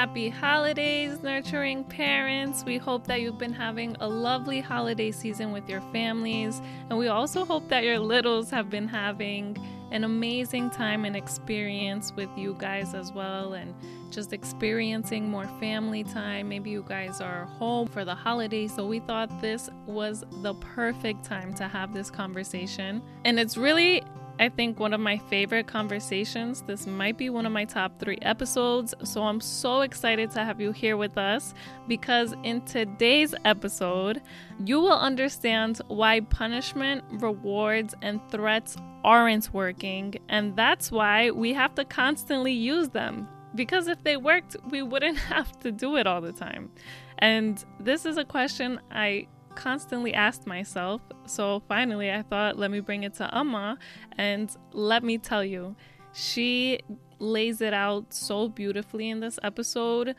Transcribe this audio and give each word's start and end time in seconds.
Happy 0.00 0.30
holidays, 0.30 1.22
nurturing 1.22 1.84
parents. 1.84 2.64
We 2.64 2.78
hope 2.78 3.06
that 3.06 3.20
you've 3.20 3.36
been 3.36 3.52
having 3.52 3.98
a 4.00 4.08
lovely 4.08 4.58
holiday 4.58 5.10
season 5.10 5.52
with 5.52 5.68
your 5.68 5.82
families. 5.92 6.62
And 6.88 6.98
we 6.98 7.08
also 7.08 7.44
hope 7.44 7.68
that 7.68 7.84
your 7.84 7.98
littles 7.98 8.48
have 8.48 8.70
been 8.70 8.88
having 8.88 9.58
an 9.90 10.04
amazing 10.04 10.70
time 10.70 11.04
and 11.04 11.14
experience 11.14 12.14
with 12.16 12.30
you 12.34 12.56
guys 12.58 12.94
as 12.94 13.12
well. 13.12 13.52
And 13.52 13.74
just 14.10 14.32
experiencing 14.32 15.28
more 15.28 15.46
family 15.60 16.02
time. 16.02 16.48
Maybe 16.48 16.70
you 16.70 16.82
guys 16.88 17.20
are 17.20 17.44
home 17.44 17.86
for 17.86 18.02
the 18.02 18.14
holidays. 18.14 18.74
So 18.74 18.86
we 18.86 19.00
thought 19.00 19.42
this 19.42 19.68
was 19.84 20.24
the 20.40 20.54
perfect 20.54 21.26
time 21.26 21.52
to 21.56 21.68
have 21.68 21.92
this 21.92 22.10
conversation. 22.10 23.02
And 23.26 23.38
it's 23.38 23.58
really 23.58 24.02
I 24.40 24.48
think 24.48 24.80
one 24.80 24.94
of 24.94 25.00
my 25.00 25.18
favorite 25.18 25.66
conversations. 25.66 26.62
This 26.62 26.86
might 26.86 27.18
be 27.18 27.28
one 27.28 27.44
of 27.44 27.52
my 27.52 27.66
top 27.66 27.98
three 27.98 28.18
episodes. 28.22 28.94
So 29.04 29.22
I'm 29.22 29.38
so 29.38 29.82
excited 29.82 30.30
to 30.30 30.42
have 30.42 30.62
you 30.62 30.72
here 30.72 30.96
with 30.96 31.18
us 31.18 31.52
because 31.86 32.34
in 32.42 32.62
today's 32.62 33.34
episode, 33.44 34.22
you 34.64 34.80
will 34.80 34.98
understand 34.98 35.82
why 35.88 36.20
punishment, 36.20 37.04
rewards, 37.10 37.94
and 38.00 38.18
threats 38.30 38.78
aren't 39.04 39.52
working. 39.52 40.14
And 40.30 40.56
that's 40.56 40.90
why 40.90 41.30
we 41.32 41.52
have 41.52 41.74
to 41.74 41.84
constantly 41.84 42.52
use 42.52 42.88
them. 42.88 43.28
Because 43.54 43.88
if 43.88 44.02
they 44.04 44.16
worked, 44.16 44.56
we 44.70 44.80
wouldn't 44.80 45.18
have 45.34 45.58
to 45.60 45.70
do 45.70 45.96
it 45.96 46.06
all 46.06 46.22
the 46.22 46.32
time. 46.32 46.70
And 47.18 47.62
this 47.78 48.06
is 48.06 48.16
a 48.16 48.24
question 48.24 48.80
I 48.90 49.26
constantly 49.60 50.14
asked 50.14 50.46
myself. 50.46 51.02
So 51.26 51.62
finally, 51.68 52.10
I 52.10 52.22
thought, 52.22 52.58
let 52.58 52.70
me 52.70 52.80
bring 52.80 53.02
it 53.02 53.14
to 53.14 53.36
Amma. 53.36 53.78
And 54.16 54.50
let 54.72 55.04
me 55.04 55.18
tell 55.18 55.44
you, 55.44 55.76
she 56.12 56.80
lays 57.18 57.60
it 57.60 57.74
out 57.74 58.12
so 58.12 58.48
beautifully 58.48 59.10
in 59.10 59.20
this 59.20 59.38
episode 59.42 60.16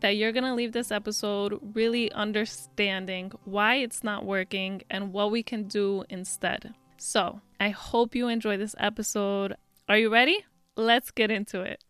that 0.00 0.16
you're 0.16 0.32
going 0.32 0.44
to 0.44 0.54
leave 0.54 0.72
this 0.72 0.90
episode 0.90 1.58
really 1.74 2.12
understanding 2.12 3.32
why 3.44 3.76
it's 3.76 4.04
not 4.04 4.26
working 4.26 4.82
and 4.90 5.12
what 5.12 5.30
we 5.30 5.42
can 5.42 5.64
do 5.64 6.04
instead. 6.10 6.74
So, 6.98 7.40
I 7.58 7.70
hope 7.70 8.14
you 8.14 8.28
enjoy 8.28 8.56
this 8.58 8.74
episode. 8.78 9.56
Are 9.88 9.96
you 9.96 10.12
ready? 10.12 10.44
Let's 10.76 11.10
get 11.10 11.30
into 11.30 11.62
it. 11.62 11.82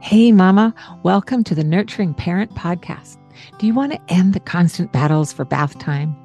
Hey, 0.00 0.32
Mama. 0.32 0.74
Welcome 1.02 1.44
to 1.44 1.54
the 1.54 1.64
Nurturing 1.64 2.14
Parent 2.14 2.54
Podcast. 2.54 3.18
Do 3.58 3.66
you 3.66 3.74
want 3.74 3.92
to 3.92 4.00
end 4.12 4.34
the 4.34 4.40
constant 4.40 4.92
battles 4.92 5.32
for 5.32 5.44
bath 5.44 5.78
time? 5.78 6.16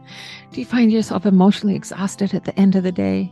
Do 0.51 0.59
you 0.59 0.65
find 0.65 0.91
yourself 0.91 1.25
emotionally 1.25 1.75
exhausted 1.75 2.33
at 2.33 2.45
the 2.45 2.57
end 2.59 2.75
of 2.75 2.83
the 2.83 2.91
day? 2.91 3.31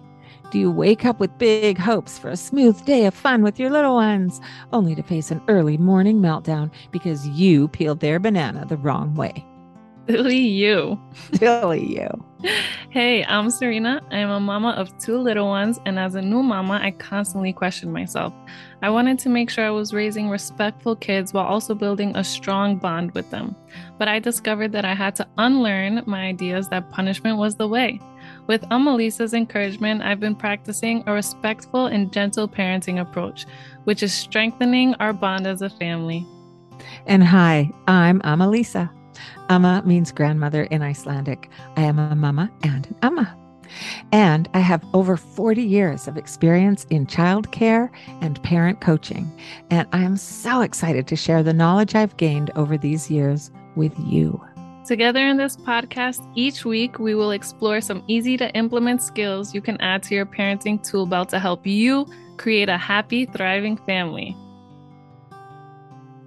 Do 0.52 0.60
you 0.60 0.72
wake 0.72 1.04
up 1.04 1.20
with 1.20 1.38
big 1.38 1.78
hopes 1.78 2.18
for 2.18 2.30
a 2.30 2.38
smooth 2.38 2.86
day 2.86 3.06
of 3.06 3.14
fun 3.14 3.44
with 3.44 3.60
your 3.60 3.70
little 3.70 3.96
ones, 3.96 4.40
only 4.72 4.96
to 4.96 5.04
face 5.04 5.30
an 5.30 5.42
early 5.48 5.78
morning 5.78 6.20
meltdown 6.22 6.72
because 6.92 7.28
you 7.28 7.68
peeled 7.68 8.00
their 8.00 8.20
banana 8.20 8.66
the 8.66 8.78
wrong 8.78 9.14
way? 9.16 9.46
Silly 10.08 10.38
you. 10.38 11.00
Silly 11.34 11.98
you. 11.98 12.08
Hey, 12.90 13.26
I'm 13.26 13.50
Serena. 13.50 14.02
I 14.10 14.20
am 14.20 14.30
a 14.30 14.40
mama 14.40 14.70
of 14.70 14.98
two 15.00 15.18
little 15.18 15.48
ones, 15.48 15.80
and 15.86 16.00
as 16.00 16.16
a 16.16 16.22
new 16.22 16.42
mama, 16.42 16.80
I 16.82 16.92
constantly 16.92 17.52
question 17.52 17.92
myself. 17.92 18.34
I 18.82 18.90
wanted 18.90 19.20
to 19.20 19.30
make 19.30 19.50
sure 19.50 19.66
I 19.66 19.72
was 19.72 19.94
raising 19.94 20.30
respectful 20.30 20.96
kids 20.96 21.34
while 21.34 21.46
also 21.46 21.76
building 21.76 22.16
a 22.16 22.24
strong 22.24 22.78
bond 22.78 23.12
with 23.12 23.30
them. 23.32 23.56
But 23.98 24.08
I 24.08 24.20
discovered 24.20 24.72
that 24.72 24.86
I 24.86 24.94
had 24.94 25.16
to 25.16 25.28
unlearn 25.38 26.04
my 26.06 26.28
ideas 26.28 26.70
that 26.70 26.90
punishment 26.90 27.38
was 27.38 27.56
the 27.56 27.68
way. 27.68 28.00
With 28.48 28.62
Amalisa's 28.70 29.34
encouragement, 29.34 30.04
I've 30.04 30.22
been 30.22 30.36
practicing 30.36 31.04
a 31.06 31.14
respectful 31.14 31.88
and 31.88 32.14
gentle 32.14 32.48
parenting 32.48 33.02
approach, 33.02 33.46
which 33.84 34.04
is 34.04 34.14
strengthening 34.14 34.96
our 34.96 35.12
bond 35.12 35.48
as 35.48 35.62
a 35.62 35.70
family. 35.70 36.26
And 37.06 37.24
hi, 37.24 37.72
I'm 37.88 38.22
Amalisa. 38.22 38.97
Amma 39.50 39.84
means 39.86 40.12
grandmother 40.12 40.64
in 40.64 40.82
Icelandic. 40.82 41.50
I 41.76 41.84
am 41.84 42.00
a 42.00 42.16
mama 42.16 42.52
and 42.64 42.88
an 42.88 42.96
Amma. 43.02 43.38
And 44.12 44.50
I 44.54 44.60
have 44.60 44.84
over 44.94 45.18
40 45.18 45.62
years 45.62 46.08
of 46.08 46.18
experience 46.18 46.86
in 46.90 47.06
childcare 47.06 47.90
and 48.22 48.42
parent 48.44 48.82
coaching. 48.82 49.30
And 49.70 49.88
I 49.92 50.04
am 50.04 50.18
so 50.18 50.62
excited 50.62 51.08
to 51.08 51.16
share 51.16 51.44
the 51.44 51.54
knowledge 51.54 51.96
I've 51.96 52.18
gained 52.18 52.52
over 52.56 52.78
these 52.78 53.12
years 53.12 53.52
with 53.76 53.94
you. 54.00 54.42
Together 54.86 55.28
in 55.28 55.36
this 55.36 55.58
podcast, 55.58 56.26
each 56.34 56.64
week 56.64 56.98
we 56.98 57.14
will 57.14 57.32
explore 57.32 57.82
some 57.82 58.04
easy 58.08 58.38
to 58.38 58.50
implement 58.56 59.02
skills 59.02 59.54
you 59.54 59.60
can 59.60 59.80
add 59.82 60.02
to 60.04 60.16
your 60.16 60.26
parenting 60.26 60.82
tool 60.82 61.06
belt 61.06 61.28
to 61.30 61.40
help 61.40 61.68
you 61.68 62.08
create 62.38 62.70
a 62.70 62.78
happy, 62.78 63.26
thriving 63.26 63.76
family. 63.76 64.36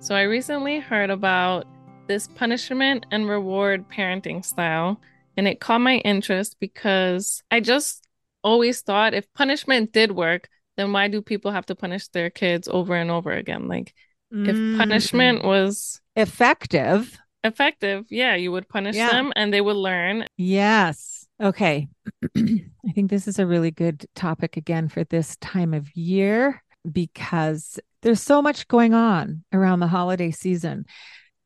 So, 0.00 0.14
I 0.14 0.22
recently 0.22 0.78
heard 0.78 1.10
about 1.10 1.66
this 2.10 2.26
punishment 2.26 3.06
and 3.12 3.28
reward 3.28 3.88
parenting 3.88 4.44
style 4.44 5.00
and 5.36 5.46
it 5.46 5.60
caught 5.60 5.78
my 5.78 5.98
interest 5.98 6.56
because 6.58 7.40
I 7.52 7.60
just 7.60 8.04
always 8.42 8.80
thought 8.80 9.14
if 9.14 9.32
punishment 9.32 9.92
did 9.92 10.10
work, 10.10 10.48
then 10.76 10.92
why 10.92 11.06
do 11.06 11.22
people 11.22 11.52
have 11.52 11.66
to 11.66 11.76
punish 11.76 12.08
their 12.08 12.28
kids 12.28 12.66
over 12.66 12.96
and 12.96 13.12
over 13.12 13.30
again? 13.30 13.68
Like 13.68 13.94
mm. 14.34 14.48
if 14.48 14.76
punishment 14.76 15.44
was 15.44 16.00
effective, 16.16 17.16
effective, 17.44 18.06
yeah, 18.10 18.34
you 18.34 18.50
would 18.50 18.68
punish 18.68 18.96
yeah. 18.96 19.10
them 19.12 19.32
and 19.36 19.54
they 19.54 19.60
would 19.60 19.76
learn. 19.76 20.24
Yes. 20.36 21.28
Okay. 21.40 21.86
I 22.36 22.92
think 22.92 23.08
this 23.08 23.28
is 23.28 23.38
a 23.38 23.46
really 23.46 23.70
good 23.70 24.04
topic 24.16 24.56
again 24.56 24.88
for 24.88 25.04
this 25.04 25.36
time 25.36 25.74
of 25.74 25.96
year 25.96 26.60
because 26.90 27.78
there's 28.02 28.20
so 28.20 28.42
much 28.42 28.66
going 28.66 28.94
on 28.94 29.44
around 29.52 29.78
the 29.78 29.86
holiday 29.86 30.32
season. 30.32 30.86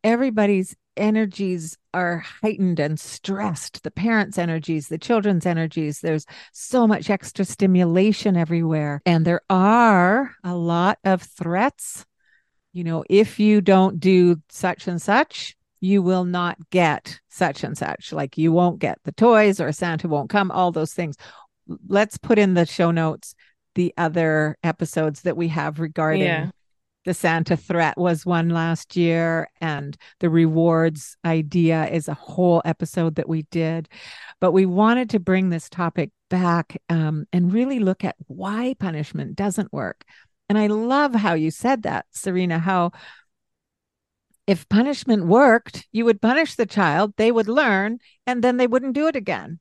Everybody's 0.05 0.77
energies 0.97 1.77
are 1.93 2.19
heightened 2.19 2.79
and 2.79 2.99
stressed. 2.99 3.83
The 3.83 3.91
parents 3.91 4.39
energies 4.39 4.89
the 4.89 4.99
children's 4.99 5.47
energies 5.47 6.01
there's 6.01 6.27
so 6.53 6.87
much 6.87 7.11
extra 7.11 7.45
stimulation 7.45 8.37
everywhere. 8.37 9.01
And 9.07 9.25
there 9.25 9.43
are 9.51 10.35
a 10.45 10.55
lot 10.55 10.99
of 11.05 11.23
threats. 11.23 12.05
You 12.73 12.85
know 12.85 13.05
if 13.09 13.41
you 13.41 13.61
don't 13.61 14.01
do 14.01 14.37
such 14.51 14.89
and 14.89 15.01
such 15.01 15.57
you 15.81 16.01
will 16.01 16.25
not 16.25 16.57
get 16.71 17.21
such 17.29 17.63
and 17.63 17.77
such. 17.77 18.13
Like 18.13 18.39
you 18.39 18.53
won't 18.53 18.79
get 18.79 18.99
the 19.05 19.13
toys 19.13 19.61
or 19.61 19.73
santa 19.73 20.09
won't 20.09 20.31
come 20.31 20.51
all 20.51 20.73
those 20.73 20.93
things. 20.93 21.17
Let's 21.89 22.19
put 22.19 22.39
in 22.39 22.55
the 22.55 22.67
show 22.67 22.91
notes 22.91 23.35
the 23.75 23.93
other 23.97 24.57
episodes 24.63 25.23
that 25.23 25.37
we 25.37 25.49
have 25.49 25.81
regarding 25.81 26.23
yeah 26.23 26.51
the 27.05 27.15
Santa 27.15 27.57
threat 27.57 27.99
was 27.99 28.25
one 28.25 28.49
last 28.49 28.97
year, 28.97 29.49
and 29.61 29.97
the 30.21 30.31
rewards 30.31 31.17
idea 31.25 31.87
is 31.89 32.09
a 32.09 32.15
whole 32.15 32.63
episode 32.65 33.17
that 33.17 33.29
we 33.29 33.43
did. 33.51 33.89
But 34.41 34.53
we 34.53 34.67
wanted 34.67 35.11
to 35.11 35.21
bring 35.21 35.51
this 35.51 35.69
topic 35.69 36.11
back 36.31 36.81
um, 36.89 37.27
and 37.33 37.53
really 37.53 37.79
look 37.79 38.05
at 38.05 38.17
why 38.27 38.75
punishment 38.79 39.37
doesn't 39.37 39.73
work. 39.73 40.05
And 40.49 40.59
I 40.59 40.67
love 40.67 41.15
how 41.15 41.35
you 41.35 41.51
said 41.51 41.83
that, 41.83 42.07
Serena, 42.11 42.59
how 42.59 42.93
if 44.47 44.69
punishment 44.69 45.27
worked, 45.27 45.87
you 45.93 46.05
would 46.05 46.21
punish 46.21 46.55
the 46.55 46.67
child, 46.67 47.15
they 47.17 47.33
would 47.33 47.49
learn, 47.49 47.99
and 48.27 48.45
then 48.45 48.57
they 48.57 48.67
wouldn't 48.67 48.95
do 48.95 49.07
it 49.09 49.17
again. 49.17 49.59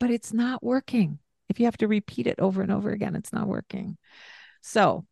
But 0.00 0.10
it's 0.10 0.32
not 0.32 0.62
working. 0.62 1.20
If 1.48 1.60
you 1.60 1.66
have 1.66 1.76
to 1.78 1.88
repeat 1.88 2.26
it 2.26 2.40
over 2.40 2.62
and 2.62 2.72
over 2.72 2.90
again, 2.90 3.14
it's 3.14 3.32
not 3.32 3.46
working. 3.46 3.96
So 4.60 5.06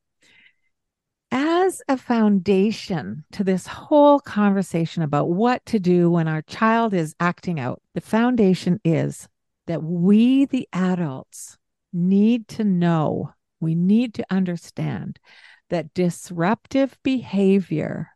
as 1.70 1.82
a 1.88 1.97
foundation 1.97 3.25
to 3.31 3.44
this 3.44 3.64
whole 3.64 4.19
conversation 4.19 5.04
about 5.04 5.31
what 5.31 5.64
to 5.64 5.78
do 5.78 6.10
when 6.10 6.26
our 6.26 6.42
child 6.42 6.92
is 6.92 7.14
acting 7.20 7.60
out, 7.60 7.81
the 7.94 8.00
foundation 8.00 8.81
is 8.84 9.28
that 9.69 9.80
we, 9.80 10.47
the 10.47 10.69
adults, 10.72 11.59
need 11.92 12.48
to 12.48 12.64
know, 12.64 13.32
we 13.60 13.76
need 13.76 14.14
to 14.14 14.26
understand 14.30 15.20
that 15.69 15.94
disruptive 15.94 16.98
behavior 17.04 18.09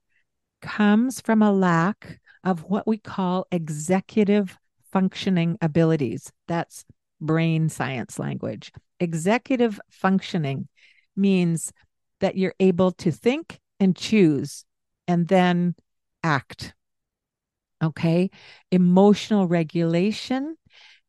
comes 0.61 1.21
from 1.21 1.41
a 1.41 1.53
lack 1.53 2.19
of 2.43 2.65
what 2.65 2.89
we 2.89 2.99
call 2.99 3.47
executive 3.53 4.59
functioning 4.91 5.57
abilities. 5.61 6.33
That's 6.49 6.85
brain 7.21 7.69
science 7.69 8.19
language. 8.19 8.73
Executive 8.99 9.81
functioning 9.91 10.67
means 11.17 11.73
that 12.25 12.39
you're 12.39 12.55
able 12.59 12.91
to 12.91 13.13
think 13.13 13.61
and 13.79 13.95
choose 13.95 14.65
and 15.07 15.29
then 15.29 15.75
act. 16.23 16.73
Okay. 17.83 18.31
Emotional 18.71 19.47
regulation 19.47 20.57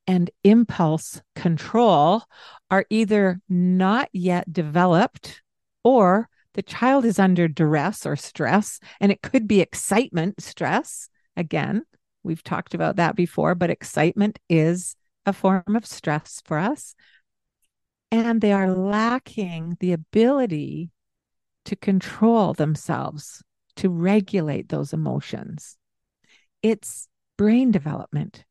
and 0.08 0.30
impulse 0.44 1.22
control 1.34 2.24
are 2.70 2.86
either 2.90 3.40
not 3.48 4.10
yet 4.12 4.52
developed 4.52 5.42
or 5.86 6.28
the 6.54 6.62
child 6.62 7.06
is 7.06 7.18
under 7.18 7.48
duress 7.48 8.06
or 8.06 8.18
stress. 8.18 8.82
And 9.00 9.10
it 9.10 9.22
could 9.22 9.48
be 9.48 9.62
excitement, 9.62 10.44
stress. 10.44 11.08
Again, 11.38 11.84
we've 12.24 12.44
talked 12.44 12.74
about 12.74 12.98
that 12.98 13.16
before, 13.16 13.56
but 13.56 13.70
excitement 13.70 14.38
is 14.50 14.98
a 15.26 15.32
form 15.32 15.78
of 15.78 15.86
stress 15.86 16.42
for 16.44 16.58
us. 16.58 16.94
And 18.12 18.42
they 18.42 18.52
are 18.52 18.70
lacking 18.70 19.78
the 19.80 19.94
ability 19.94 20.92
to 21.66 21.76
control 21.76 22.54
themselves 22.54 23.44
to 23.78 23.90
regulate 23.90 24.70
those 24.70 24.94
emotions. 24.94 25.78
It's 26.62 27.08
brain 27.38 27.72
development. 27.72 28.46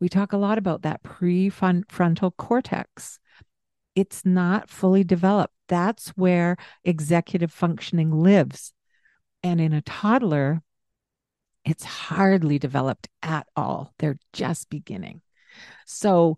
We 0.00 0.08
talk 0.08 0.32
a 0.32 0.38
lot 0.38 0.58
about 0.58 0.82
that 0.82 1.02
prefrontal 1.02 2.32
cortex. 2.36 3.18
It's 3.94 4.24
not 4.24 4.68
fully 4.68 5.04
developed. 5.04 5.54
That's 5.68 6.08
where 6.10 6.56
executive 6.84 7.52
functioning 7.52 8.10
lives. 8.10 8.72
And 9.42 9.60
in 9.60 9.72
a 9.72 9.82
toddler, 9.82 10.62
it's 11.64 11.84
hardly 11.84 12.58
developed 12.58 13.08
at 13.22 13.46
all. 13.56 13.94
They're 13.98 14.18
just 14.32 14.68
beginning. 14.68 15.22
So, 15.86 16.36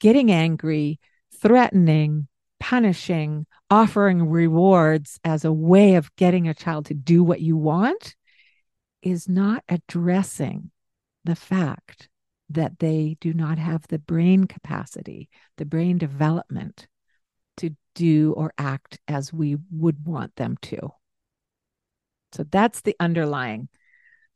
getting 0.00 0.32
angry, 0.32 0.98
threatening, 1.40 2.28
punishing, 2.60 3.46
offering 3.70 4.28
rewards 4.28 5.18
as 5.24 5.44
a 5.44 5.52
way 5.52 5.96
of 5.96 6.14
getting 6.16 6.46
a 6.46 6.54
child 6.54 6.86
to 6.86 6.94
do 6.94 7.24
what 7.24 7.40
you 7.40 7.56
want 7.56 8.14
is 9.02 9.28
not 9.28 9.64
addressing 9.68 10.70
the 11.24 11.34
fact 11.34 12.08
that 12.50 12.78
they 12.78 13.16
do 13.20 13.32
not 13.32 13.58
have 13.58 13.86
the 13.88 13.98
brain 13.98 14.44
capacity, 14.44 15.28
the 15.56 15.64
brain 15.64 15.98
development 15.98 16.86
to 17.56 17.74
do 17.94 18.32
or 18.36 18.52
act 18.58 18.98
as 19.08 19.32
we 19.32 19.56
would 19.70 20.04
want 20.04 20.36
them 20.36 20.56
to. 20.62 20.90
So 22.32 22.44
that's 22.44 22.82
the 22.82 22.94
underlying 23.00 23.68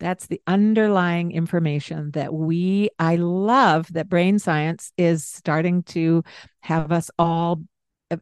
that's 0.00 0.26
the 0.26 0.42
underlying 0.46 1.30
information 1.32 2.10
that 2.10 2.34
we, 2.34 2.90
I 2.98 3.16
love 3.16 3.92
that 3.92 4.08
brain 4.08 4.38
science 4.38 4.92
is 4.98 5.24
starting 5.24 5.84
to 5.84 6.24
have 6.60 6.90
us 6.90 7.10
all 7.18 7.62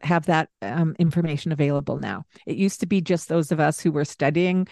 have 0.01 0.25
that 0.25 0.49
um, 0.61 0.95
information 0.99 1.51
available 1.51 1.99
now. 1.99 2.25
It 2.45 2.57
used 2.57 2.79
to 2.81 2.85
be 2.85 3.01
just 3.01 3.29
those 3.29 3.51
of 3.51 3.59
us 3.59 3.79
who 3.79 3.91
were 3.91 4.05
studying 4.05 4.67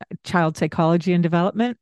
uh, 0.00 0.14
child 0.24 0.56
psychology 0.56 1.12
and 1.12 1.22
development. 1.22 1.78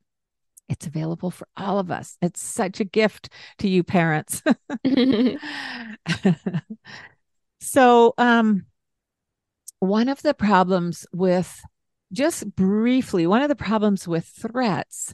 It's 0.68 0.86
available 0.86 1.30
for 1.30 1.46
all 1.56 1.78
of 1.78 1.90
us. 1.90 2.16
It's 2.22 2.42
such 2.42 2.80
a 2.80 2.84
gift 2.84 3.28
to 3.58 3.68
you 3.68 3.82
parents. 3.82 4.42
so, 7.60 8.14
um, 8.16 8.66
one 9.80 10.08
of 10.08 10.22
the 10.22 10.34
problems 10.34 11.06
with 11.12 11.60
just 12.12 12.54
briefly, 12.54 13.26
one 13.26 13.42
of 13.42 13.48
the 13.48 13.56
problems 13.56 14.06
with 14.06 14.26
threats 14.26 15.12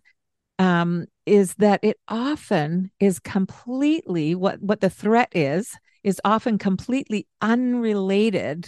um, 0.58 1.06
is 1.25 1.54
that 1.54 1.80
it 1.82 1.98
often 2.08 2.90
is 3.00 3.19
completely 3.19 4.34
what 4.34 4.60
what 4.60 4.80
the 4.80 4.90
threat 4.90 5.30
is 5.34 5.75
is 6.08 6.20
often 6.25 6.56
completely 6.56 7.26
unrelated 7.43 8.66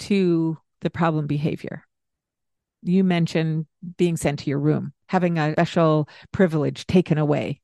to 0.00 0.58
the 0.80 0.90
problem 0.90 1.28
behavior. 1.28 1.84
You 2.82 3.04
mentioned 3.04 3.66
being 3.96 4.16
sent 4.16 4.40
to 4.40 4.50
your 4.50 4.58
room, 4.58 4.92
having 5.06 5.38
a 5.38 5.52
special 5.52 6.08
privilege 6.32 6.84
taken 6.88 7.16
away. 7.16 7.60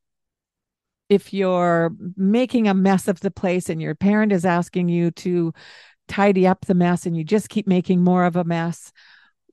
If 1.08 1.34
you're 1.34 1.90
making 2.16 2.68
a 2.68 2.74
mess 2.74 3.08
of 3.08 3.18
the 3.18 3.32
place 3.32 3.68
and 3.68 3.82
your 3.82 3.96
parent 3.96 4.30
is 4.30 4.44
asking 4.44 4.88
you 4.88 5.10
to 5.10 5.52
tidy 6.06 6.46
up 6.46 6.64
the 6.64 6.74
mess 6.74 7.04
and 7.04 7.16
you 7.16 7.24
just 7.24 7.48
keep 7.48 7.66
making 7.66 8.00
more 8.00 8.24
of 8.24 8.36
a 8.36 8.44
mess, 8.44 8.92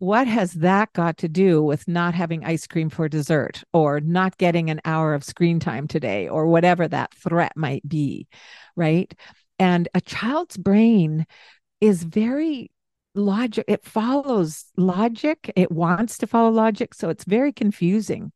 what 0.01 0.25
has 0.25 0.53
that 0.53 0.91
got 0.93 1.17
to 1.17 1.29
do 1.29 1.61
with 1.61 1.87
not 1.87 2.15
having 2.15 2.43
ice 2.43 2.65
cream 2.65 2.89
for 2.89 3.07
dessert 3.07 3.63
or 3.71 3.99
not 3.99 4.35
getting 4.39 4.71
an 4.71 4.81
hour 4.83 5.13
of 5.13 5.23
screen 5.23 5.59
time 5.59 5.87
today 5.87 6.27
or 6.27 6.47
whatever 6.47 6.87
that 6.87 7.13
threat 7.13 7.51
might 7.55 7.87
be? 7.87 8.27
Right. 8.75 9.13
And 9.59 9.87
a 9.93 10.01
child's 10.01 10.57
brain 10.57 11.27
is 11.81 12.01
very 12.01 12.71
logic, 13.13 13.65
it 13.67 13.85
follows 13.85 14.65
logic, 14.75 15.53
it 15.55 15.71
wants 15.71 16.17
to 16.17 16.25
follow 16.25 16.49
logic. 16.49 16.95
So 16.95 17.09
it's 17.09 17.25
very 17.25 17.53
confusing 17.53 18.31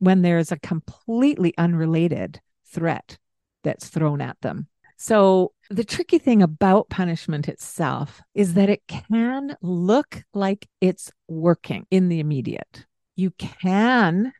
when 0.00 0.22
there's 0.22 0.50
a 0.50 0.58
completely 0.58 1.54
unrelated 1.56 2.40
threat 2.72 3.16
that's 3.62 3.86
thrown 3.86 4.20
at 4.20 4.40
them. 4.40 4.66
So, 4.96 5.52
the 5.68 5.84
tricky 5.84 6.18
thing 6.18 6.42
about 6.42 6.88
punishment 6.88 7.48
itself 7.48 8.22
is 8.34 8.54
that 8.54 8.70
it 8.70 8.82
can 8.86 9.56
look 9.60 10.22
like 10.32 10.68
it's 10.80 11.12
working 11.28 11.86
in 11.90 12.08
the 12.08 12.20
immediate. 12.20 12.86
You 13.14 13.32
can 13.32 14.32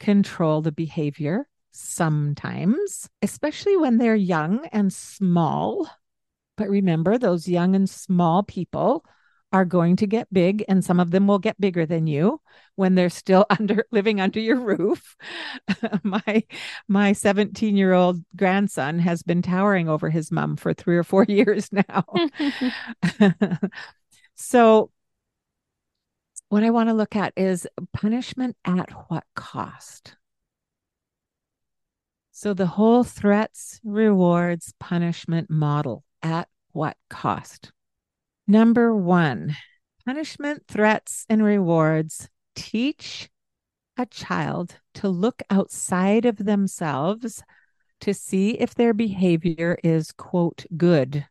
control 0.00 0.60
the 0.60 0.72
behavior 0.72 1.48
sometimes, 1.70 3.08
especially 3.22 3.76
when 3.76 3.96
they're 3.96 4.14
young 4.14 4.66
and 4.66 4.92
small. 4.92 5.88
But 6.56 6.68
remember, 6.68 7.16
those 7.16 7.48
young 7.48 7.74
and 7.74 7.88
small 7.88 8.42
people 8.42 9.04
are 9.52 9.64
going 9.64 9.96
to 9.96 10.06
get 10.06 10.32
big 10.32 10.64
and 10.68 10.84
some 10.84 10.98
of 10.98 11.10
them 11.10 11.26
will 11.26 11.38
get 11.38 11.60
bigger 11.60 11.84
than 11.86 12.06
you 12.06 12.40
when 12.76 12.94
they're 12.94 13.10
still 13.10 13.46
under 13.50 13.84
living 13.92 14.20
under 14.20 14.40
your 14.40 14.58
roof. 14.60 15.16
My 16.02 16.44
my 16.88 17.12
17 17.12 17.76
year 17.76 17.92
old 17.92 18.22
grandson 18.36 18.98
has 18.98 19.22
been 19.22 19.42
towering 19.42 19.88
over 19.88 20.10
his 20.10 20.30
mom 20.32 20.56
for 20.56 20.72
3 20.74 20.96
or 20.96 21.04
4 21.04 21.24
years 21.28 21.70
now. 21.72 22.04
So 24.34 24.90
what 26.48 26.62
i 26.62 26.70
want 26.70 26.88
to 26.90 26.94
look 26.94 27.16
at 27.16 27.32
is 27.36 27.66
punishment 27.92 28.56
at 28.64 28.90
what 29.08 29.24
cost? 29.34 30.16
So 32.32 32.54
the 32.54 32.66
whole 32.66 33.04
threats 33.04 33.80
rewards 33.84 34.74
punishment 34.80 35.48
model 35.48 36.04
at 36.22 36.48
what 36.72 36.96
cost 37.08 37.72
Number 38.46 38.94
one, 38.94 39.56
punishment, 40.04 40.64
threats, 40.68 41.24
and 41.28 41.44
rewards 41.44 42.28
teach 42.54 43.30
a 43.96 44.06
child 44.06 44.76
to 44.94 45.08
look 45.08 45.42
outside 45.50 46.24
of 46.24 46.38
themselves 46.38 47.42
to 48.00 48.12
see 48.12 48.50
if 48.58 48.74
their 48.74 48.92
behavior 48.92 49.78
is, 49.84 50.12
quote, 50.12 50.66
good 50.76 51.26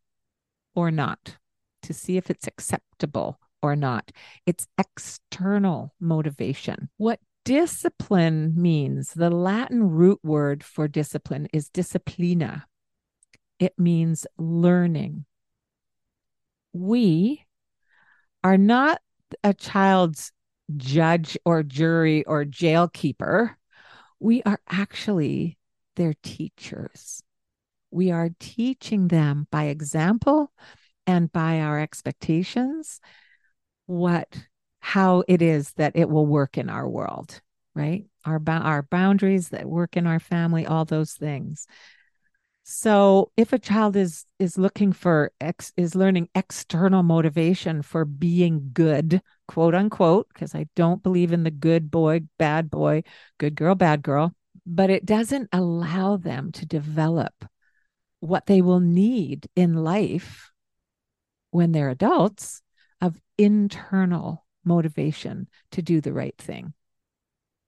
or 0.73 0.89
not, 0.89 1.37
to 1.81 1.93
see 1.93 2.15
if 2.15 2.29
it's 2.29 2.47
acceptable 2.47 3.39
or 3.61 3.75
not. 3.75 4.11
It's 4.45 4.67
external 4.77 5.93
motivation. 5.99 6.89
What 6.97 7.19
discipline 7.43 8.53
means, 8.55 9.13
the 9.13 9.29
Latin 9.29 9.89
root 9.89 10.19
word 10.23 10.63
for 10.63 10.87
discipline 10.87 11.47
is 11.51 11.69
disciplina. 11.69 12.63
It 13.59 13.77
means 13.77 14.25
learning, 14.37 15.25
we 16.73 17.45
are 18.43 18.57
not 18.57 19.01
a 19.43 19.53
child's 19.53 20.31
judge 20.77 21.37
or 21.45 21.63
jury 21.63 22.23
or 22.25 22.45
jail 22.45 22.87
keeper. 22.87 23.57
We 24.19 24.41
are 24.43 24.59
actually 24.69 25.57
their 25.95 26.13
teachers. 26.23 27.21
We 27.91 28.11
are 28.11 28.29
teaching 28.39 29.09
them 29.09 29.47
by 29.51 29.65
example 29.65 30.51
and 31.05 31.31
by 31.31 31.59
our 31.59 31.79
expectations 31.79 33.01
what 33.85 34.37
how 34.79 35.23
it 35.27 35.41
is 35.41 35.73
that 35.73 35.95
it 35.95 36.09
will 36.09 36.25
work 36.25 36.57
in 36.57 36.69
our 36.69 36.87
world, 36.87 37.41
right? 37.75 38.05
Our 38.25 38.41
our 38.47 38.83
boundaries 38.83 39.49
that 39.49 39.65
work 39.65 39.97
in 39.97 40.07
our 40.07 40.19
family, 40.19 40.65
all 40.65 40.85
those 40.85 41.13
things. 41.13 41.67
So 42.63 43.31
if 43.37 43.53
a 43.53 43.59
child 43.59 43.95
is 43.95 44.25
is 44.37 44.57
looking 44.57 44.93
for 44.93 45.31
ex 45.41 45.73
is 45.77 45.95
learning 45.95 46.29
external 46.35 47.03
motivation 47.03 47.81
for 47.81 48.05
being 48.05 48.69
good, 48.73 49.21
quote 49.47 49.73
unquote, 49.73 50.27
because 50.33 50.53
I 50.53 50.67
don't 50.75 51.01
believe 51.01 51.33
in 51.33 51.43
the 51.43 51.51
good 51.51 51.89
boy, 51.89 52.21
bad 52.37 52.69
boy, 52.69 53.03
good 53.39 53.55
girl, 53.55 53.75
bad 53.75 54.03
girl, 54.03 54.33
but 54.65 54.89
it 54.89 55.05
doesn't 55.05 55.49
allow 55.51 56.17
them 56.17 56.51
to 56.53 56.65
develop 56.65 57.33
what 58.19 58.45
they 58.45 58.61
will 58.61 58.79
need 58.79 59.49
in 59.55 59.73
life 59.73 60.51
when 61.49 61.71
they're 61.71 61.89
adults 61.89 62.61
of 63.01 63.19
internal 63.37 64.45
motivation 64.63 65.47
to 65.71 65.81
do 65.81 65.99
the 65.99 66.13
right 66.13 66.37
thing. 66.37 66.73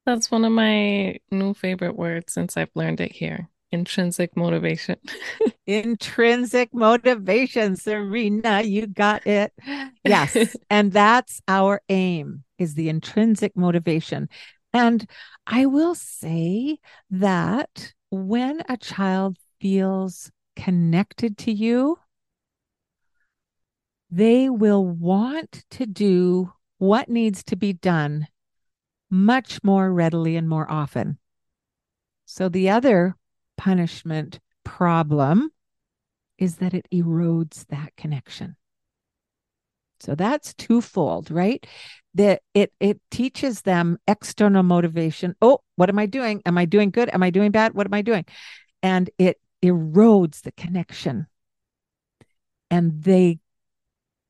That's 0.05 0.29
one 0.29 0.45
of 0.45 0.51
my 0.51 1.17
new 1.31 1.55
favorite 1.55 1.95
words 1.95 2.33
since 2.33 2.55
I've 2.55 2.69
learned 2.75 3.01
it 3.01 3.11
here 3.11 3.49
intrinsic 3.73 4.37
motivation. 4.37 4.97
intrinsic 5.67 6.73
motivation, 6.73 7.75
Serena, 7.75 8.61
you 8.61 8.87
got 8.87 9.25
it. 9.25 9.51
Yes. 10.05 10.55
and 10.69 10.91
that's 10.91 11.41
our 11.47 11.81
aim 11.89 12.43
is 12.59 12.75
the 12.75 12.87
intrinsic 12.87 13.57
motivation. 13.57 14.29
And 14.73 15.09
I 15.47 15.65
will 15.65 15.95
say 15.95 16.77
that 17.09 17.93
when 18.09 18.61
a 18.69 18.77
child 18.77 19.37
feels 19.59 20.31
connected 20.55 21.37
to 21.39 21.51
you, 21.51 21.97
they 24.11 24.49
will 24.49 24.85
want 24.85 25.65
to 25.71 25.87
do 25.87 26.53
what 26.77 27.09
needs 27.09 27.43
to 27.45 27.55
be 27.55 27.73
done 27.73 28.27
much 29.09 29.63
more 29.63 29.91
readily 29.91 30.35
and 30.35 30.47
more 30.47 30.69
often. 30.71 31.17
So 32.25 32.49
the 32.49 32.69
other 32.69 33.15
punishment 33.63 34.39
problem 34.63 35.49
is 36.37 36.57
that 36.57 36.73
it 36.73 36.85
erodes 36.93 37.65
that 37.67 37.95
connection. 37.95 38.55
So 39.99 40.15
that's 40.15 40.53
twofold, 40.53 41.31
right? 41.31 41.65
that 42.15 42.41
it 42.53 42.71
it 42.79 42.99
teaches 43.09 43.61
them 43.61 43.97
external 44.07 44.63
motivation. 44.63 45.35
Oh 45.41 45.59
what 45.75 45.89
am 45.89 45.97
i 45.99 46.05
doing? 46.05 46.41
Am 46.45 46.57
i 46.57 46.65
doing 46.65 46.91
good? 46.91 47.09
Am 47.13 47.23
i 47.23 47.29
doing 47.29 47.51
bad? 47.51 47.73
What 47.73 47.87
am 47.87 47.93
i 47.93 48.01
doing? 48.01 48.25
And 48.81 49.09
it 49.17 49.39
erodes 49.63 50.41
the 50.41 50.51
connection. 50.51 51.27
And 52.69 53.03
they 53.03 53.39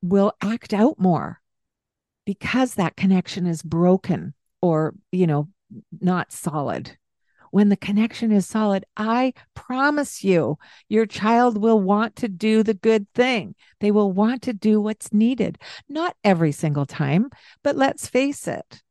will 0.02 0.32
act 0.40 0.72
out 0.72 0.98
more 0.98 1.40
because 2.24 2.74
that 2.74 2.96
connection 2.96 3.46
is 3.46 3.62
broken 3.62 4.34
or 4.62 4.94
you 5.12 5.26
know 5.26 5.48
not 6.00 6.32
solid 6.32 6.96
when 7.54 7.68
the 7.68 7.76
connection 7.76 8.32
is 8.32 8.48
solid, 8.48 8.84
I 8.96 9.32
promise 9.54 10.24
you, 10.24 10.58
your 10.88 11.06
child 11.06 11.56
will 11.56 11.78
want 11.78 12.16
to 12.16 12.26
do 12.26 12.64
the 12.64 12.74
good 12.74 13.06
thing. 13.14 13.54
They 13.78 13.92
will 13.92 14.10
want 14.10 14.42
to 14.42 14.52
do 14.52 14.80
what's 14.80 15.12
needed. 15.12 15.58
Not 15.88 16.16
every 16.24 16.50
single 16.50 16.84
time, 16.84 17.30
but 17.62 17.76
let's 17.76 18.08
face 18.08 18.48
it, 18.48 18.82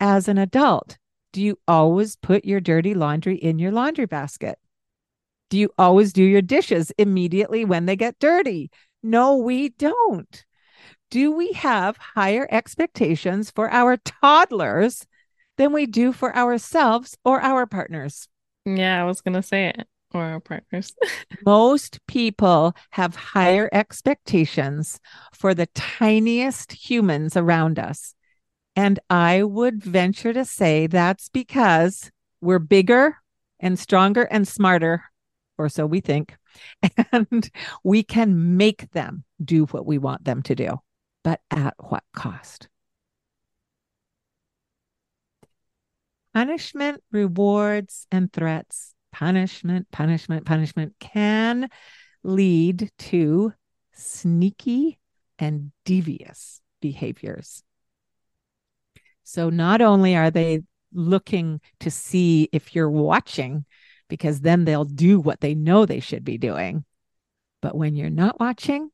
as 0.00 0.28
an 0.28 0.38
adult, 0.38 0.96
do 1.34 1.42
you 1.42 1.58
always 1.68 2.16
put 2.16 2.46
your 2.46 2.58
dirty 2.58 2.94
laundry 2.94 3.36
in 3.36 3.58
your 3.58 3.70
laundry 3.70 4.06
basket? 4.06 4.58
Do 5.50 5.58
you 5.58 5.68
always 5.76 6.14
do 6.14 6.24
your 6.24 6.40
dishes 6.40 6.90
immediately 6.96 7.66
when 7.66 7.84
they 7.84 7.96
get 7.96 8.18
dirty? 8.18 8.70
No, 9.02 9.36
we 9.36 9.68
don't. 9.68 10.46
Do 11.10 11.32
we 11.32 11.52
have 11.52 11.98
higher 11.98 12.48
expectations 12.50 13.50
for 13.50 13.70
our 13.70 13.98
toddlers 13.98 15.04
than 15.60 15.74
we 15.74 15.84
do 15.84 16.10
for 16.10 16.34
ourselves 16.34 17.18
or 17.22 17.38
our 17.42 17.66
partners. 17.66 18.28
Yeah, 18.64 18.98
I 18.98 19.04
was 19.04 19.20
going 19.20 19.34
to 19.34 19.42
say 19.42 19.66
it. 19.68 19.86
Or 20.14 20.22
our 20.22 20.40
partners. 20.40 20.94
Most 21.46 22.00
people 22.08 22.74
have 22.92 23.14
higher 23.14 23.68
expectations 23.70 24.98
for 25.34 25.52
the 25.52 25.66
tiniest 25.66 26.72
humans 26.72 27.36
around 27.36 27.78
us. 27.78 28.14
And 28.74 28.98
I 29.10 29.42
would 29.42 29.84
venture 29.84 30.32
to 30.32 30.46
say 30.46 30.86
that's 30.86 31.28
because 31.28 32.10
we're 32.40 32.58
bigger 32.58 33.18
and 33.60 33.78
stronger 33.78 34.22
and 34.22 34.48
smarter, 34.48 35.04
or 35.58 35.68
so 35.68 35.84
we 35.84 36.00
think. 36.00 36.36
And 37.12 37.50
we 37.84 38.02
can 38.02 38.56
make 38.56 38.90
them 38.92 39.24
do 39.44 39.66
what 39.66 39.84
we 39.84 39.98
want 39.98 40.24
them 40.24 40.42
to 40.44 40.54
do. 40.54 40.80
But 41.22 41.42
at 41.50 41.74
what 41.78 42.02
cost? 42.14 42.69
Punishment, 46.34 47.02
rewards, 47.10 48.06
and 48.10 48.32
threats, 48.32 48.94
punishment, 49.12 49.90
punishment, 49.90 50.46
punishment 50.46 50.94
can 50.98 51.68
lead 52.22 52.90
to 52.98 53.52
sneaky 53.92 54.98
and 55.38 55.72
devious 55.84 56.60
behaviors. 56.80 57.62
So 59.24 59.50
not 59.50 59.80
only 59.80 60.16
are 60.16 60.30
they 60.30 60.62
looking 60.92 61.60
to 61.80 61.90
see 61.90 62.48
if 62.52 62.74
you're 62.74 62.90
watching, 62.90 63.64
because 64.08 64.40
then 64.40 64.64
they'll 64.64 64.84
do 64.84 65.20
what 65.20 65.40
they 65.40 65.54
know 65.54 65.86
they 65.86 66.00
should 66.00 66.24
be 66.24 66.36
doing. 66.36 66.84
But 67.62 67.76
when 67.76 67.94
you're 67.94 68.10
not 68.10 68.40
watching, 68.40 68.90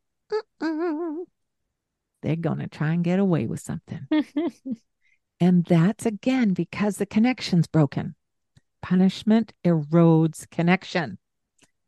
they're 0.61 2.37
going 2.37 2.59
to 2.59 2.69
try 2.69 2.93
and 2.93 3.03
get 3.03 3.19
away 3.19 3.47
with 3.47 3.61
something. 3.61 4.07
And 5.41 5.65
that's 5.65 6.07
again 6.07 6.55
because 6.55 6.97
the 6.97 7.07
connection's 7.07 7.67
broken. 7.67 8.15
Punishment 8.83 9.53
erodes 9.65 10.49
connection. 10.51 11.19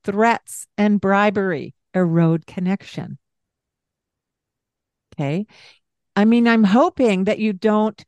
Threats 0.04 0.66
and 0.76 1.00
bribery 1.00 1.74
erode 1.94 2.46
connection. 2.46 3.18
Okay. 5.14 5.46
I 6.14 6.24
mean, 6.24 6.46
I'm 6.46 6.64
hoping 6.64 7.24
that 7.24 7.38
you 7.38 7.52
don't 7.52 8.04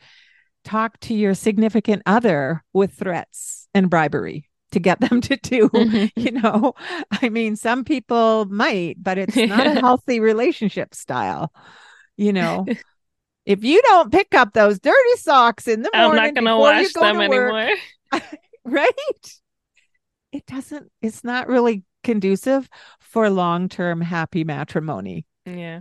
talk 0.65 0.99
to 1.01 1.15
your 1.15 1.35
significant 1.35 2.03
other 2.07 2.65
with 2.73 2.93
threats 2.93 3.69
and 3.75 3.89
bribery 3.89 4.49
to 4.73 4.81
get 4.81 5.01
them 5.01 5.21
to 5.21 5.37
do, 5.37 5.69
mm-hmm. 5.69 6.07
you 6.21 6.33
know. 6.33 6.75
I 7.11 7.29
mean, 7.29 7.57
some 7.57 7.85
people 7.85 8.47
might, 8.47 9.03
but 9.03 9.19
it's 9.19 9.37
not 9.37 9.67
a 9.67 9.75
healthy 9.81 10.21
relationship 10.21 10.95
style, 10.95 11.53
you 12.17 12.33
know. 12.33 12.67
if 13.51 13.65
you 13.65 13.83
don't 13.83 14.13
pick 14.13 14.33
up 14.33 14.53
those 14.53 14.79
dirty 14.79 15.17
socks 15.17 15.67
in 15.67 15.83
the 15.83 15.91
morning, 15.93 16.11
I'm 16.11 16.25
not 16.27 16.35
going 16.35 16.45
to 16.45 16.57
wash 16.57 16.93
them 16.93 17.21
anymore. 17.21 17.71
right? 18.65 19.41
It 20.31 20.47
doesn't, 20.47 20.89
it's 21.03 21.25
not 21.25 21.49
really 21.49 21.83
conducive 22.05 22.69
for 23.01 23.29
long 23.29 23.69
term 23.69 24.01
happy 24.01 24.45
matrimony. 24.45 25.27
Yeah. 25.45 25.81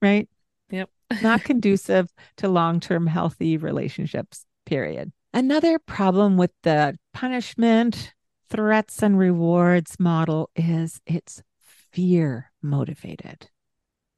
Right? 0.00 0.28
Yep. 0.70 0.88
not 1.22 1.42
conducive 1.42 2.08
to 2.36 2.48
long 2.48 2.78
term 2.78 3.08
healthy 3.08 3.56
relationships, 3.56 4.44
period. 4.64 5.10
Another 5.34 5.80
problem 5.80 6.36
with 6.36 6.52
the 6.62 6.96
punishment, 7.12 8.14
threats, 8.48 9.02
and 9.02 9.18
rewards 9.18 9.98
model 9.98 10.48
is 10.54 11.00
it's 11.06 11.42
fear 11.90 12.52
motivated. 12.62 13.50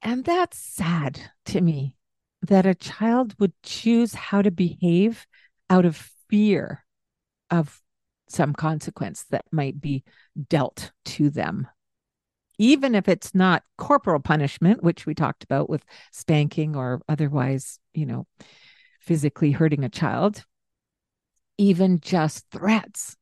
And 0.03 0.27
that's 0.27 0.59
sad 0.59 1.19
to 1.47 1.63
me 1.63 1.97
that 2.43 2.67
a 2.67 2.75
child 2.75 3.35
would 3.39 3.53
choose 3.63 4.15
how 4.15 4.43
to 4.43 4.51
behave 4.51 5.27
out 5.71 5.85
of 5.85 6.11
fear 6.29 6.85
of 7.51 7.81
some 8.29 8.53
consequence 8.53 9.25
that 9.31 9.45
might 9.53 9.81
be 9.81 10.03
dealt 10.49 10.91
to 11.05 11.31
them. 11.31 11.69
Even 12.59 12.95
if 12.95 13.09
it's 13.09 13.35
not 13.35 13.63
corporal 13.79 14.21
punishment, 14.21 14.83
which 14.83 15.07
we 15.07 15.15
talked 15.15 15.45
about 15.45 15.69
with 15.71 15.85
spanking 16.11 16.77
or 16.77 17.01
otherwise, 17.09 17.79
you 17.95 18.07
know, 18.07 18.27
physically 19.01 19.53
hurting 19.53 19.85
a 19.85 19.89
child, 19.89 20.45
even 21.59 22.01
just 22.01 22.47
threats 22.51 23.17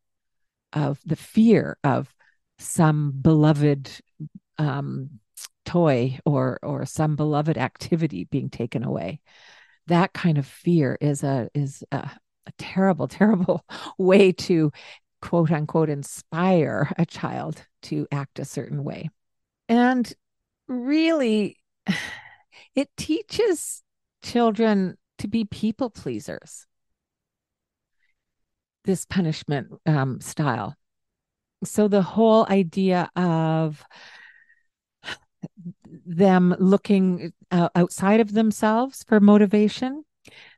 of 0.72 1.00
the 1.04 1.16
fear 1.16 1.76
of 1.82 2.14
some 2.58 3.12
beloved 3.20 3.90
um, 4.58 5.10
toy 5.70 6.18
or 6.24 6.58
or 6.64 6.84
some 6.84 7.14
beloved 7.14 7.56
activity 7.56 8.24
being 8.24 8.50
taken 8.50 8.82
away. 8.82 9.20
That 9.86 10.12
kind 10.12 10.36
of 10.36 10.46
fear 10.46 10.98
is 11.00 11.22
a 11.22 11.48
is 11.54 11.84
a, 11.92 12.10
a 12.46 12.52
terrible 12.58 13.06
terrible 13.20 13.64
way 13.96 14.32
to 14.32 14.72
quote 15.22 15.52
unquote 15.52 15.88
inspire 15.88 16.92
a 16.98 17.06
child 17.06 17.64
to 17.82 18.08
act 18.10 18.40
a 18.40 18.44
certain 18.44 18.82
way. 18.82 19.10
And 19.68 20.12
really 20.66 21.56
it 22.74 22.88
teaches 22.96 23.84
children 24.24 24.96
to 25.18 25.28
be 25.28 25.44
people 25.44 25.88
pleasers. 25.88 26.66
This 28.84 29.04
punishment 29.04 29.68
um, 29.86 30.20
style. 30.20 30.74
So 31.62 31.86
the 31.86 32.02
whole 32.02 32.46
idea 32.48 33.08
of 33.14 33.84
them 36.06 36.54
looking 36.59 37.32
uh, 37.50 37.68
outside 37.75 38.20
of 38.20 38.32
themselves 38.32 39.04
for 39.06 39.20
motivation, 39.20 40.04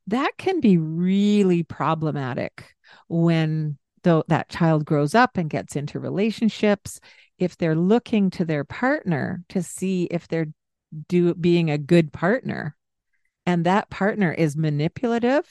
that 0.06 0.32
can 0.38 0.60
be 0.60 0.76
really 0.78 1.62
problematic 1.62 2.74
when 3.08 3.78
that 4.02 4.48
child 4.48 4.84
grows 4.84 5.14
up 5.14 5.36
and 5.36 5.48
gets 5.48 5.76
into 5.76 6.00
relationships. 6.00 7.00
If 7.38 7.56
they're 7.56 7.76
looking 7.76 8.30
to 8.30 8.44
their 8.44 8.64
partner 8.64 9.44
to 9.48 9.62
see 9.62 10.04
if 10.04 10.28
they're 10.28 10.48
do 11.08 11.34
being 11.34 11.70
a 11.70 11.78
good 11.78 12.12
partner 12.12 12.76
and 13.46 13.64
that 13.64 13.90
partner 13.90 14.32
is 14.32 14.56
manipulative 14.56 15.48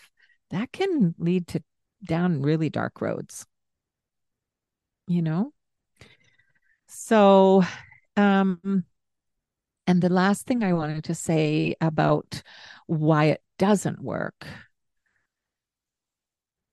that 0.51 0.71
can 0.71 1.15
lead 1.17 1.47
to 1.47 1.63
down 2.03 2.41
really 2.41 2.69
dark 2.69 3.01
roads. 3.01 3.45
You 5.07 5.21
know? 5.21 5.53
So 6.87 7.63
um 8.17 8.83
and 9.87 10.01
the 10.01 10.09
last 10.09 10.45
thing 10.45 10.63
I 10.63 10.73
wanted 10.73 11.03
to 11.05 11.15
say 11.15 11.75
about 11.81 12.43
why 12.87 13.25
it 13.25 13.41
doesn't 13.57 14.01
work 14.01 14.47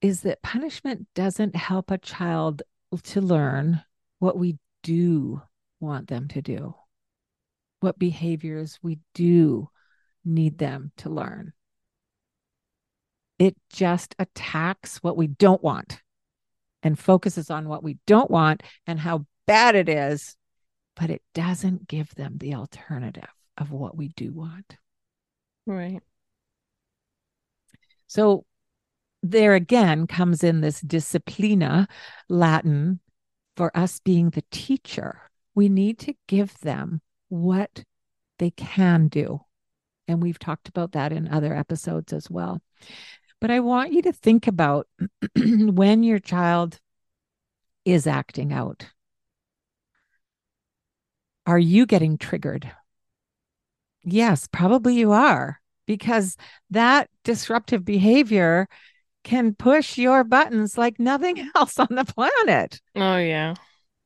is 0.01 0.23
that 0.23 0.43
punishment 0.43 1.07
doesn't 1.15 1.57
help 1.57 1.91
a 1.91 1.99
child 1.99 2.63
to 3.03 3.21
learn 3.21 3.83
what 4.19 4.39
we 4.39 4.59
do 4.83 5.43
want 5.81 6.09
them 6.09 6.29
to 6.29 6.43
do, 6.43 6.75
what 7.81 7.99
behaviors 7.99 8.79
we 8.83 8.99
do 9.15 9.69
need 10.25 10.59
them 10.59 10.93
to 10.99 11.09
learn. 11.09 11.53
It 13.39 13.57
just 13.71 14.15
attacks 14.19 14.99
what 14.99 15.17
we 15.17 15.27
don't 15.29 15.63
want 15.63 16.01
and 16.83 16.99
focuses 16.99 17.51
on 17.51 17.69
what 17.69 17.83
we 17.83 17.99
don't 18.07 18.31
want 18.31 18.63
and 18.87 18.99
how 18.99 19.27
bad 19.47 19.75
it 19.75 19.89
is 19.89 20.37
but 20.99 21.11
it 21.11 21.23
doesn't 21.35 21.89
give 21.89 22.15
them 22.17 22.39
the 22.39 22.55
alternative 22.55 23.31
of 23.59 23.73
what 23.73 23.97
we 23.97 24.09
do 24.11 24.33
want. 24.35 24.77
Right. 25.67 26.03
So 28.07 28.45
there 29.23 29.55
again 29.55 30.07
comes 30.07 30.45
in 30.45 30.61
this 30.61 30.83
disciplina, 30.83 31.89
Latin, 32.29 33.01
for 33.57 33.77
us 33.77 34.01
being 34.01 34.31
the 34.31 34.45
teacher. 34.51 35.23
We 35.55 35.69
need 35.69 35.99
to 36.01 36.15
give 36.29 36.59
them 36.61 37.03
what 37.29 37.85
they 38.39 38.51
can 38.53 39.09
do 39.09 39.41
And 40.09 40.23
we've 40.23 40.39
talked 40.39 40.69
about 40.69 40.93
that 40.93 41.13
in 41.13 41.29
other 41.29 41.55
episodes 41.55 42.13
as 42.13 42.31
well. 42.31 42.63
But 43.41 43.51
I 43.51 43.61
want 43.61 43.93
you 43.93 44.03
to 44.03 44.13
think 44.13 44.47
about 44.49 44.89
when 45.37 46.03
your 46.03 46.21
child 46.21 46.81
is 47.85 48.07
acting 48.07 48.53
out. 48.53 48.87
Are 51.49 51.59
you 51.59 51.87
getting 51.87 52.19
triggered? 52.19 52.71
Yes, 54.05 54.47
probably 54.53 54.97
you 54.97 55.13
are, 55.13 55.59
because 55.87 56.37
that 56.69 57.09
disruptive 57.25 57.87
behavior 57.87 58.69
can 59.25 59.55
push 59.55 59.97
your 59.97 60.25
buttons 60.25 60.77
like 60.77 61.01
nothing 61.01 61.51
else 61.57 61.79
on 61.79 61.89
the 61.91 62.05
planet. 62.05 62.83
Oh, 62.95 63.17
yeah. 63.17 63.55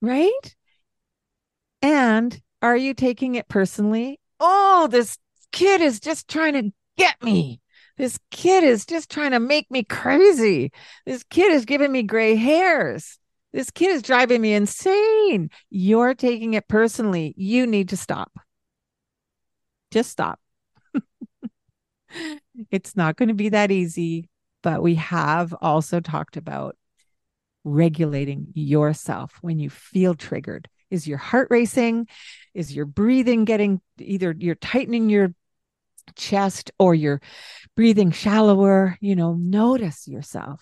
Right? 0.00 0.54
And 1.82 2.40
are 2.62 2.76
you 2.76 2.94
taking 2.94 3.34
it 3.34 3.49
personally? 3.49 4.20
Oh, 4.38 4.87
this 4.88 5.18
kid 5.50 5.80
is 5.80 5.99
just 5.99 6.28
trying 6.28 6.52
to 6.52 6.70
get 6.96 7.20
me. 7.25 7.61
This 7.99 8.20
kid 8.30 8.62
is 8.62 8.87
just 8.87 9.11
trying 9.11 9.32
to 9.32 9.40
make 9.40 9.68
me 9.68 9.82
crazy. 9.82 10.70
This 11.06 11.25
kid 11.25 11.50
is 11.50 11.64
giving 11.64 11.90
me 11.90 12.04
gray 12.04 12.37
hairs. 12.37 13.18
This 13.52 13.71
kid 13.71 13.90
is 13.90 14.02
driving 14.02 14.40
me 14.40 14.54
insane. 14.54 15.50
You're 15.71 16.14
taking 16.14 16.54
it 16.54 16.68
personally. 16.68 17.35
You 17.37 17.66
need 17.66 17.90
to 17.90 17.97
stop. 17.97 18.32
Just 19.90 20.11
stop. 20.11 20.40
it's 22.71 22.97
not 22.97 23.16
going 23.16 23.28
to 23.28 23.35
be 23.35 23.50
that 23.50 23.71
easy, 23.71 24.30
but 24.62 24.82
we 24.82 24.94
have 24.94 25.54
also 25.61 26.00
talked 26.00 26.37
about 26.37 26.76
regulating 27.64 28.49
yourself 28.54 29.38
when 29.42 29.59
you 29.59 29.71
feel 29.71 30.14
triggered. 30.14 30.68
Is 30.90 31.06
your 31.06 31.18
heart 31.18 31.49
racing? 31.50 32.09
Is 32.54 32.75
your 32.75 32.87
breathing 32.87 33.44
getting 33.44 33.80
either 33.99 34.35
you're 34.38 34.54
tightening 34.54 35.09
your 35.09 35.35
chest 36.16 36.71
or 36.78 36.94
you're 36.94 37.21
breathing 37.76 38.11
shallower? 38.11 38.97
You 39.00 39.16
know, 39.16 39.35
notice 39.35 40.09
yourself. 40.09 40.61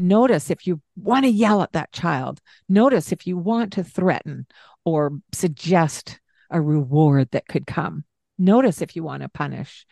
Notice 0.00 0.50
if 0.50 0.66
you 0.66 0.80
want 0.96 1.24
to 1.24 1.30
yell 1.30 1.62
at 1.62 1.72
that 1.72 1.92
child. 1.92 2.40
Notice 2.68 3.12
if 3.12 3.26
you 3.26 3.36
want 3.36 3.72
to 3.74 3.84
threaten 3.84 4.46
or 4.84 5.18
suggest 5.32 6.18
a 6.50 6.60
reward 6.60 7.28
that 7.32 7.46
could 7.46 7.66
come. 7.66 8.04
Notice 8.38 8.80
if 8.80 8.96
you 8.96 9.02
want 9.02 9.22
to 9.22 9.28
punish. 9.28 9.86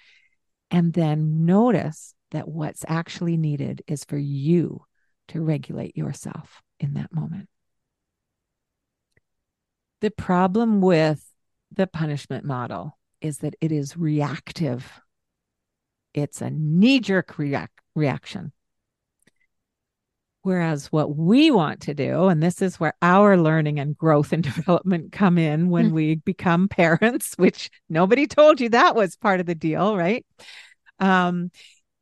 And 0.71 0.93
then 0.93 1.45
notice 1.45 2.15
that 2.31 2.49
what's 2.49 2.85
actually 2.89 3.37
needed 3.37 3.83
is 3.87 4.05
for 4.05 4.19
you 4.19 4.85
to 5.29 5.43
regulate 5.43 5.97
yourself 5.97 6.63
in 6.81 6.95
that 6.95 7.13
moment. 7.13 7.49
The 10.01 10.11
problem 10.11 10.81
with 10.81 11.25
the 11.71 11.87
punishment 11.87 12.45
model 12.45 12.99
is 13.21 13.39
that 13.39 13.57
it 13.61 13.73
is 13.73 13.97
reactive, 13.97 15.01
it's 16.15 16.41
a 16.41 16.51
knee 16.51 17.01
jerk 17.01 17.37
react- 17.37 17.81
reaction. 17.95 18.53
Whereas 20.49 20.87
what 20.87 21.15
we 21.15 21.51
want 21.51 21.83
to 21.83 21.93
do, 21.93 22.29
and 22.29 22.43
this 22.43 22.63
is 22.63 22.81
where 22.81 22.95
our 23.03 23.37
learning 23.37 23.79
and 23.79 23.95
growth 23.95 24.33
and 24.33 24.43
development 24.55 25.13
come 25.13 25.37
in 25.37 25.69
when 25.69 25.91
mm. 25.91 25.93
we 25.93 26.15
become 26.15 26.69
parents, 26.69 27.35
which 27.37 27.71
nobody 27.91 28.27
told 28.27 28.59
you 28.59 28.71
that 28.71 28.95
was 28.95 29.15
part 29.15 29.41
of 29.41 29.47
the 29.47 29.55
deal, 29.55 29.95
right? 29.95 30.25
Um, 31.01 31.51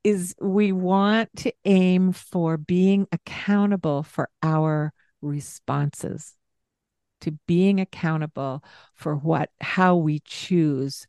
is 0.04 0.36
we 0.40 0.70
want 0.70 1.28
to 1.38 1.52
aim 1.64 2.12
for 2.12 2.56
being 2.56 3.08
accountable 3.10 4.04
for 4.04 4.30
our 4.44 4.92
responses 5.20 6.36
to 7.22 7.32
being 7.48 7.80
accountable 7.80 8.62
for 8.94 9.16
what 9.16 9.50
how 9.60 9.96
we 9.96 10.20
choose 10.20 11.08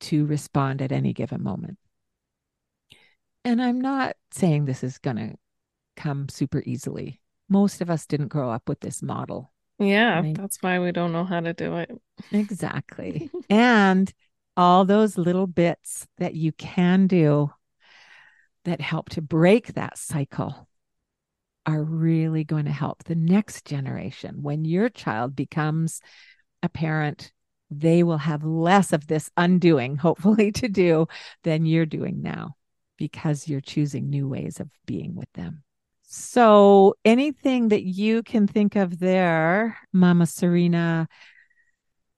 to 0.00 0.26
respond 0.26 0.82
at 0.82 0.92
any 0.92 1.14
given 1.14 1.42
moment 1.42 1.78
and 3.42 3.62
i'm 3.62 3.80
not 3.80 4.16
saying 4.32 4.66
this 4.66 4.84
is 4.84 4.98
going 4.98 5.16
to 5.16 5.34
come 5.98 6.28
super 6.28 6.62
easily 6.64 7.20
most 7.48 7.80
of 7.80 7.90
us 7.90 8.06
didn't 8.06 8.28
grow 8.28 8.50
up 8.50 8.68
with 8.68 8.80
this 8.80 9.02
model 9.02 9.52
yeah 9.78 10.20
right? 10.20 10.36
that's 10.36 10.58
why 10.62 10.78
we 10.78 10.92
don't 10.92 11.12
know 11.12 11.24
how 11.24 11.40
to 11.40 11.52
do 11.52 11.76
it 11.76 11.90
exactly 12.32 13.30
and 13.50 14.12
all 14.56 14.84
those 14.84 15.16
little 15.18 15.46
bits 15.46 16.06
that 16.18 16.34
you 16.34 16.52
can 16.52 17.06
do 17.06 17.50
that 18.64 18.80
help 18.80 19.08
to 19.10 19.22
break 19.22 19.74
that 19.74 19.96
cycle 19.96 20.68
are 21.68 21.82
really 21.82 22.44
going 22.44 22.64
to 22.64 22.72
help 22.72 23.04
the 23.04 23.14
next 23.14 23.66
generation. 23.66 24.42
When 24.42 24.64
your 24.64 24.88
child 24.88 25.36
becomes 25.36 26.00
a 26.62 26.68
parent, 26.68 27.30
they 27.70 28.02
will 28.02 28.18
have 28.18 28.42
less 28.42 28.92
of 28.94 29.06
this 29.06 29.30
undoing, 29.36 29.96
hopefully, 29.98 30.50
to 30.52 30.68
do 30.68 31.08
than 31.44 31.66
you're 31.66 31.86
doing 31.86 32.22
now 32.22 32.56
because 32.96 33.46
you're 33.46 33.60
choosing 33.60 34.08
new 34.08 34.26
ways 34.26 34.60
of 34.60 34.70
being 34.86 35.14
with 35.14 35.30
them. 35.34 35.62
So, 36.10 36.94
anything 37.04 37.68
that 37.68 37.82
you 37.82 38.22
can 38.22 38.46
think 38.46 38.76
of 38.76 38.98
there, 38.98 39.76
Mama 39.92 40.24
Serena, 40.24 41.06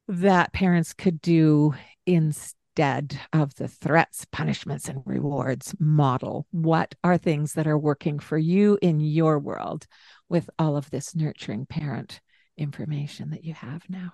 that 0.07 0.53
parents 0.53 0.93
could 0.93 1.21
do 1.21 1.75
instead 2.07 3.19
of 3.33 3.53
the 3.57 3.67
threats, 3.67 4.27
punishments, 4.31 4.89
and 4.89 5.03
rewards 5.05 5.75
model? 5.81 6.47
What 6.53 6.95
are 7.03 7.19
things 7.19 7.55
that 7.55 7.67
are 7.67 7.77
working 7.77 8.21
for 8.21 8.39
you 8.39 8.79
in 8.81 9.01
your 9.01 9.41
world 9.41 9.89
with 10.29 10.49
all 10.57 10.77
of 10.77 10.89
this 10.91 11.17
nurturing 11.17 11.67
parent 11.67 12.21
information 12.57 13.31
that 13.31 13.43
you 13.43 13.55
have 13.55 13.83
now? 13.91 14.13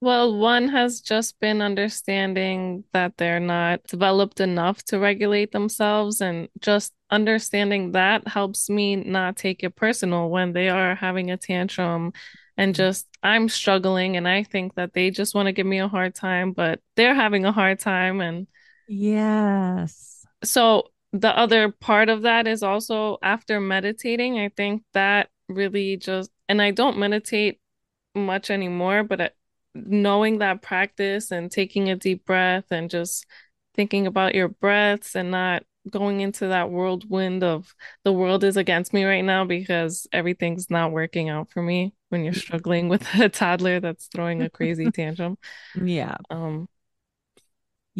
Well, 0.00 0.38
one 0.38 0.68
has 0.68 1.00
just 1.00 1.40
been 1.40 1.60
understanding 1.60 2.84
that 2.92 3.16
they're 3.16 3.40
not 3.40 3.82
developed 3.84 4.38
enough 4.38 4.84
to 4.84 4.98
regulate 4.98 5.50
themselves. 5.50 6.20
And 6.20 6.48
just 6.60 6.92
understanding 7.10 7.92
that 7.92 8.28
helps 8.28 8.70
me 8.70 8.94
not 8.94 9.36
take 9.36 9.64
it 9.64 9.74
personal 9.74 10.30
when 10.30 10.52
they 10.52 10.68
are 10.68 10.94
having 10.94 11.30
a 11.30 11.36
tantrum 11.36 12.12
and 12.56 12.74
mm-hmm. 12.74 12.76
just 12.76 13.08
I'm 13.22 13.48
struggling 13.48 14.16
and 14.16 14.28
I 14.28 14.44
think 14.44 14.76
that 14.76 14.92
they 14.92 15.10
just 15.10 15.34
want 15.34 15.46
to 15.46 15.52
give 15.52 15.66
me 15.66 15.80
a 15.80 15.88
hard 15.88 16.14
time, 16.14 16.52
but 16.52 16.80
they're 16.94 17.14
having 17.14 17.44
a 17.44 17.52
hard 17.52 17.80
time 17.80 18.20
and 18.20 18.46
yes. 18.86 20.24
So 20.44 20.90
the 21.12 21.36
other 21.36 21.72
part 21.72 22.08
of 22.08 22.22
that 22.22 22.46
is 22.46 22.62
also 22.62 23.18
after 23.22 23.60
meditating, 23.60 24.38
I 24.38 24.50
think 24.50 24.82
that 24.92 25.30
really 25.48 25.96
just 25.96 26.30
and 26.48 26.62
I 26.62 26.70
don't 26.70 26.98
meditate 26.98 27.60
much 28.14 28.50
anymore, 28.50 29.02
but 29.02 29.34
knowing 29.86 30.38
that 30.38 30.62
practice 30.62 31.30
and 31.30 31.50
taking 31.50 31.90
a 31.90 31.96
deep 31.96 32.24
breath 32.24 32.66
and 32.70 32.90
just 32.90 33.26
thinking 33.74 34.06
about 34.06 34.34
your 34.34 34.48
breaths 34.48 35.14
and 35.14 35.30
not 35.30 35.62
going 35.90 36.20
into 36.20 36.48
that 36.48 36.70
whirlwind 36.70 37.42
of 37.42 37.74
the 38.04 38.12
world 38.12 38.44
is 38.44 38.56
against 38.56 38.92
me 38.92 39.04
right 39.04 39.24
now 39.24 39.44
because 39.44 40.06
everything's 40.12 40.68
not 40.70 40.92
working 40.92 41.28
out 41.28 41.50
for 41.50 41.62
me 41.62 41.94
when 42.10 42.24
you're 42.24 42.34
struggling 42.34 42.88
with 42.88 43.06
a 43.18 43.28
toddler 43.28 43.80
that's 43.80 44.06
throwing 44.08 44.42
a 44.42 44.50
crazy 44.50 44.90
tantrum. 44.94 45.38
Yeah. 45.74 46.16
Um 46.30 46.68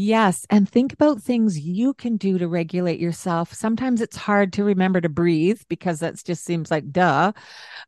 Yes, 0.00 0.46
and 0.48 0.68
think 0.68 0.92
about 0.92 1.20
things 1.20 1.58
you 1.58 1.92
can 1.92 2.18
do 2.18 2.38
to 2.38 2.46
regulate 2.46 3.00
yourself. 3.00 3.52
Sometimes 3.52 4.00
it's 4.00 4.16
hard 4.16 4.52
to 4.52 4.62
remember 4.62 5.00
to 5.00 5.08
breathe 5.08 5.60
because 5.68 5.98
that 5.98 6.22
just 6.24 6.44
seems 6.44 6.70
like 6.70 6.92
duh. 6.92 7.32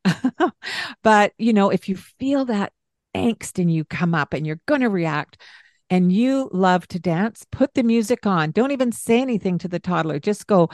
but, 1.04 1.34
you 1.38 1.52
know, 1.52 1.70
if 1.70 1.88
you 1.88 1.96
feel 1.96 2.46
that 2.46 2.72
angst 3.14 3.58
in 3.58 3.68
you 3.68 3.84
come 3.84 4.14
up 4.14 4.32
and 4.32 4.46
you're 4.46 4.60
going 4.66 4.80
to 4.82 4.88
react, 4.88 5.40
and 5.88 6.12
you 6.12 6.48
love 6.52 6.86
to 6.88 7.00
dance, 7.00 7.44
put 7.50 7.74
the 7.74 7.82
music 7.82 8.24
on. 8.24 8.52
Don't 8.52 8.70
even 8.70 8.92
say 8.92 9.20
anything 9.20 9.58
to 9.58 9.68
the 9.68 9.80
toddler. 9.80 10.20
Just 10.20 10.46
go 10.46 10.70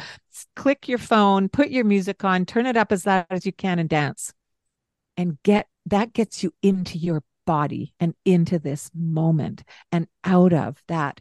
click 0.55 0.89
your 0.89 0.99
phone, 0.99 1.49
put 1.49 1.71
your 1.71 1.85
music 1.85 2.23
on, 2.23 2.45
turn 2.45 2.67
it 2.67 2.77
up 2.77 2.93
as 2.93 3.07
loud 3.07 3.27
as 3.31 3.47
you 3.47 3.53
can 3.53 3.79
and 3.79 3.89
dance. 3.89 4.35
And 5.17 5.39
get 5.43 5.69
that 5.87 6.13
gets 6.13 6.43
you 6.43 6.53
into 6.63 6.99
your 6.99 7.23
body 7.47 7.95
and 7.99 8.15
into 8.27 8.59
this 8.59 8.91
moment 8.95 9.63
and 9.91 10.07
out 10.25 10.53
of 10.53 10.83
that 10.89 11.21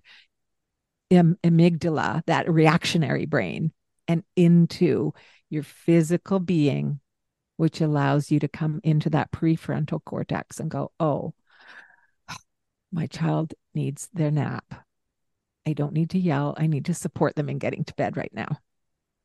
amygdala, 1.12 2.23
that 2.25 2.51
reactionary 2.51 3.25
brain, 3.25 3.71
and 4.08 4.23
into 4.36 5.13
your 5.49 5.63
physical 5.63 6.39
being, 6.39 6.99
which 7.58 7.82
allows 7.82 8.32
you 8.32 8.39
to 8.39 8.48
come 8.48 8.82
into 8.84 9.10
that 9.12 9.32
prefrontal 9.32 10.04
cortex 10.04 10.60
and 10.60 10.70
go, 10.70 10.91
oh, 11.00 11.34
my 12.91 13.08
child 13.08 13.54
needs 13.74 14.10
their 14.13 14.32
nap. 14.32 14.86
I 15.68 15.74
don't 15.74 15.94
need 15.94 16.12
to 16.12 16.20
yell. 16.20 16.56
I 16.58 16.68
need 16.68 16.86
to 16.86 16.94
support 16.94 17.36
them 17.36 17.50
in 17.50 17.58
getting 17.58 17.84
to 17.86 17.94
bed 17.96 18.18
right 18.18 18.32
now. 18.34 18.60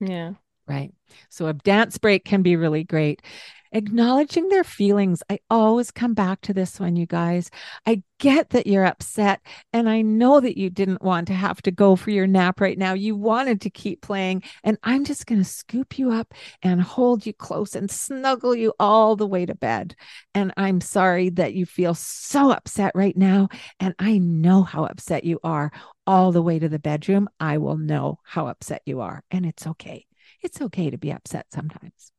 Yeah. 0.00 0.32
Right. 0.66 0.92
So 1.28 1.46
a 1.46 1.52
dance 1.52 1.98
break 1.98 2.24
can 2.24 2.42
be 2.42 2.56
really 2.56 2.84
great. 2.84 3.22
Acknowledging 3.72 4.48
their 4.48 4.64
feelings. 4.64 5.22
I 5.30 5.40
always 5.48 5.90
come 5.90 6.14
back 6.14 6.40
to 6.42 6.54
this 6.54 6.80
one, 6.80 6.96
you 6.96 7.06
guys. 7.06 7.50
I 7.86 8.02
get 8.18 8.50
that 8.50 8.66
you're 8.66 8.84
upset, 8.84 9.40
and 9.72 9.88
I 9.88 10.02
know 10.02 10.40
that 10.40 10.58
you 10.58 10.70
didn't 10.70 11.02
want 11.02 11.26
to 11.28 11.34
have 11.34 11.62
to 11.62 11.70
go 11.70 11.96
for 11.96 12.10
your 12.10 12.26
nap 12.26 12.60
right 12.60 12.76
now. 12.76 12.92
You 12.92 13.16
wanted 13.16 13.60
to 13.62 13.70
keep 13.70 14.02
playing, 14.02 14.42
and 14.62 14.78
I'm 14.82 15.04
just 15.04 15.26
going 15.26 15.40
to 15.40 15.48
scoop 15.48 15.98
you 15.98 16.10
up 16.10 16.34
and 16.62 16.82
hold 16.82 17.24
you 17.24 17.32
close 17.32 17.74
and 17.74 17.90
snuggle 17.90 18.54
you 18.54 18.72
all 18.78 19.16
the 19.16 19.26
way 19.26 19.46
to 19.46 19.54
bed. 19.54 19.94
And 20.34 20.52
I'm 20.56 20.80
sorry 20.80 21.30
that 21.30 21.54
you 21.54 21.66
feel 21.66 21.94
so 21.94 22.50
upset 22.50 22.92
right 22.94 23.16
now. 23.16 23.48
And 23.78 23.94
I 23.98 24.18
know 24.18 24.62
how 24.62 24.84
upset 24.84 25.24
you 25.24 25.40
are 25.42 25.72
all 26.06 26.32
the 26.32 26.42
way 26.42 26.58
to 26.58 26.68
the 26.68 26.78
bedroom. 26.78 27.28
I 27.38 27.58
will 27.58 27.78
know 27.78 28.18
how 28.24 28.48
upset 28.48 28.82
you 28.84 29.00
are, 29.00 29.22
and 29.30 29.46
it's 29.46 29.66
okay. 29.66 30.06
It's 30.42 30.60
okay 30.60 30.90
to 30.90 30.98
be 30.98 31.12
upset 31.12 31.46
sometimes. 31.52 32.12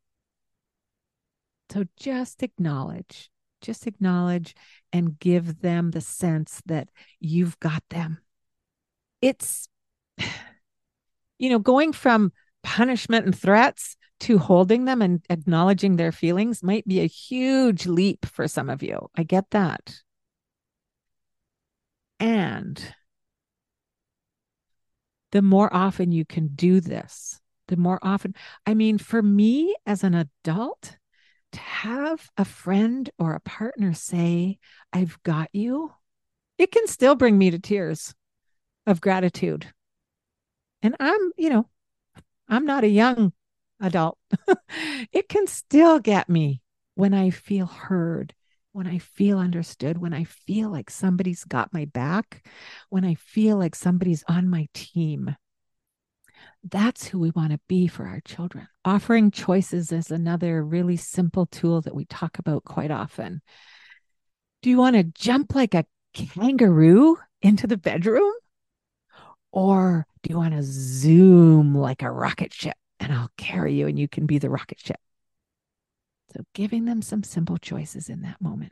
So 1.71 1.86
just 1.97 2.43
acknowledge, 2.43 3.29
just 3.62 3.88
acknowledge 3.88 4.55
and 4.91 5.17
give 5.17 5.62
them 5.62 5.91
the 5.91 6.01
sense 6.01 6.62
that 6.65 6.89
you've 7.21 7.57
got 7.62 7.81
them. 7.89 8.17
It's, 9.21 9.69
you 11.39 11.49
know, 11.49 11.60
going 11.60 11.93
from 11.93 12.34
punishment 12.62 13.25
and 13.25 13.38
threats 13.38 13.95
to 14.21 14.38
holding 14.38 14.84
them 14.84 15.01
and 15.01 15.23
acknowledging 15.29 15.95
their 15.95 16.12
feelings 16.12 16.62
might 16.62 16.86
be 16.86 16.99
a 16.99 17.07
huge 17.07 17.88
leap 17.88 18.25
for 18.25 18.49
some 18.49 18.69
of 18.69 18.84
you. 18.84 19.07
I 19.15 19.23
get 19.23 19.49
that. 19.51 20.01
And 22.19 22.84
the 25.31 25.41
more 25.41 25.73
often 25.73 26.12
you 26.12 26.25
can 26.25 26.49
do 26.49 26.81
this, 26.81 27.39
the 27.69 27.77
more 27.77 27.97
often, 28.01 28.36
I 28.67 28.73
mean, 28.73 28.97
for 28.97 29.23
me 29.23 29.73
as 29.86 30.03
an 30.03 30.13
adult, 30.13 30.97
to 31.51 31.59
have 31.59 32.29
a 32.37 32.45
friend 32.45 33.09
or 33.19 33.33
a 33.33 33.39
partner 33.39 33.93
say, 33.93 34.59
I've 34.93 35.21
got 35.23 35.49
you, 35.53 35.91
it 36.57 36.71
can 36.71 36.87
still 36.87 37.15
bring 37.15 37.37
me 37.37 37.51
to 37.51 37.59
tears 37.59 38.13
of 38.85 39.01
gratitude. 39.01 39.67
And 40.81 40.95
I'm, 40.99 41.31
you 41.37 41.49
know, 41.49 41.69
I'm 42.47 42.65
not 42.65 42.83
a 42.83 42.89
young 42.89 43.33
adult. 43.79 44.17
it 45.11 45.29
can 45.29 45.47
still 45.47 45.99
get 45.99 46.29
me 46.29 46.61
when 46.95 47.13
I 47.13 47.29
feel 47.29 47.65
heard, 47.65 48.33
when 48.71 48.87
I 48.87 48.97
feel 48.99 49.39
understood, 49.39 49.97
when 49.97 50.13
I 50.13 50.23
feel 50.23 50.69
like 50.69 50.89
somebody's 50.89 51.43
got 51.43 51.73
my 51.73 51.85
back, 51.85 52.45
when 52.89 53.05
I 53.05 53.15
feel 53.15 53.57
like 53.57 53.75
somebody's 53.75 54.23
on 54.27 54.49
my 54.49 54.67
team. 54.73 55.35
That's 56.63 57.08
who 57.08 57.19
we 57.19 57.32
want 57.32 57.52
to 57.52 57.60
be 57.67 57.88
for 57.88 58.06
our 58.06 58.21
children. 58.21 58.67
Offering 58.86 59.32
choices 59.32 59.91
is 59.91 60.12
another 60.12 60.63
really 60.63 60.97
simple 60.97 61.47
tool 61.47 61.82
that 61.82 61.95
we 61.95 62.06
talk 62.06 62.38
about 62.38 62.63
quite 62.63 62.91
often. 62.91 63.41
Do 64.62 64.69
you 64.69 64.78
want 64.78 64.95
to 64.95 65.04
jump 65.04 65.56
like 65.56 65.74
a 65.74 65.86
kangaroo 66.13 67.17
into 67.41 67.65
the 67.65 67.78
bedroom? 67.78 68.32
Or 69.52 70.06
do 70.21 70.30
you 70.30 70.38
want 70.38 70.54
to 70.54 70.62
zoom 70.62 71.76
like 71.76 72.04
a 72.04 72.12
rocket 72.12 72.54
ship 72.54 72.78
and 73.00 73.12
I'll 73.12 73.32
carry 73.38 73.74
you 73.74 73.88
and 73.88 73.97
you 73.97 74.08
can 74.08 74.26
be 74.28 74.38
the 74.38 74.50
rocket 74.50 74.80
ship? 74.80 75.00
So, 76.34 76.43
giving 76.54 76.86
them 76.86 77.02
some 77.02 77.24
simple 77.24 77.58
choices 77.58 78.08
in 78.08 78.21
that 78.21 78.39
moment. 78.39 78.71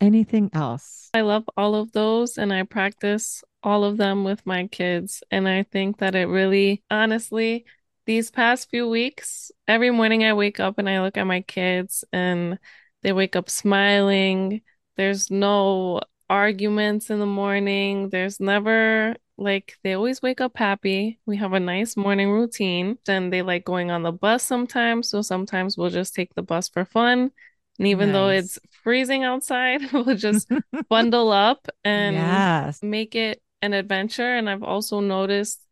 Anything 0.00 0.50
else? 0.52 1.10
I 1.12 1.20
love 1.22 1.44
all 1.56 1.74
of 1.74 1.92
those 1.92 2.38
and 2.38 2.52
I 2.52 2.62
practice 2.62 3.42
all 3.62 3.84
of 3.84 3.96
them 3.96 4.24
with 4.24 4.44
my 4.46 4.66
kids. 4.68 5.22
And 5.30 5.48
I 5.48 5.64
think 5.64 5.98
that 5.98 6.14
it 6.14 6.26
really, 6.26 6.82
honestly, 6.90 7.64
these 8.06 8.30
past 8.30 8.70
few 8.70 8.88
weeks, 8.88 9.50
every 9.68 9.90
morning 9.90 10.24
I 10.24 10.32
wake 10.32 10.58
up 10.58 10.78
and 10.78 10.88
I 10.88 11.02
look 11.02 11.16
at 11.16 11.26
my 11.26 11.42
kids 11.42 12.04
and 12.12 12.58
they 13.02 13.12
wake 13.12 13.36
up 13.36 13.50
smiling. 13.50 14.62
There's 14.96 15.30
no 15.30 16.00
arguments 16.28 17.10
in 17.10 17.18
the 17.18 17.26
morning. 17.26 18.08
There's 18.08 18.40
never 18.40 19.16
like 19.36 19.78
they 19.82 19.94
always 19.94 20.22
wake 20.22 20.40
up 20.40 20.56
happy. 20.56 21.18
We 21.26 21.36
have 21.38 21.52
a 21.52 21.60
nice 21.60 21.96
morning 21.96 22.30
routine. 22.30 22.98
Then 23.04 23.30
they 23.30 23.42
like 23.42 23.64
going 23.64 23.90
on 23.90 24.02
the 24.02 24.12
bus 24.12 24.42
sometimes. 24.42 25.08
So 25.08 25.22
sometimes 25.22 25.76
we'll 25.76 25.90
just 25.90 26.14
take 26.14 26.34
the 26.34 26.42
bus 26.42 26.68
for 26.68 26.84
fun. 26.84 27.32
And 27.80 27.88
even 27.88 28.12
nice. 28.12 28.14
though 28.14 28.28
it's 28.28 28.58
freezing 28.82 29.24
outside, 29.24 29.80
we'll 29.92 30.14
just 30.14 30.52
bundle 30.90 31.32
up 31.32 31.66
and 31.82 32.14
yes. 32.14 32.82
make 32.82 33.14
it 33.14 33.42
an 33.62 33.72
adventure. 33.72 34.36
And 34.36 34.50
I've 34.50 34.62
also 34.62 35.00
noticed 35.00 35.66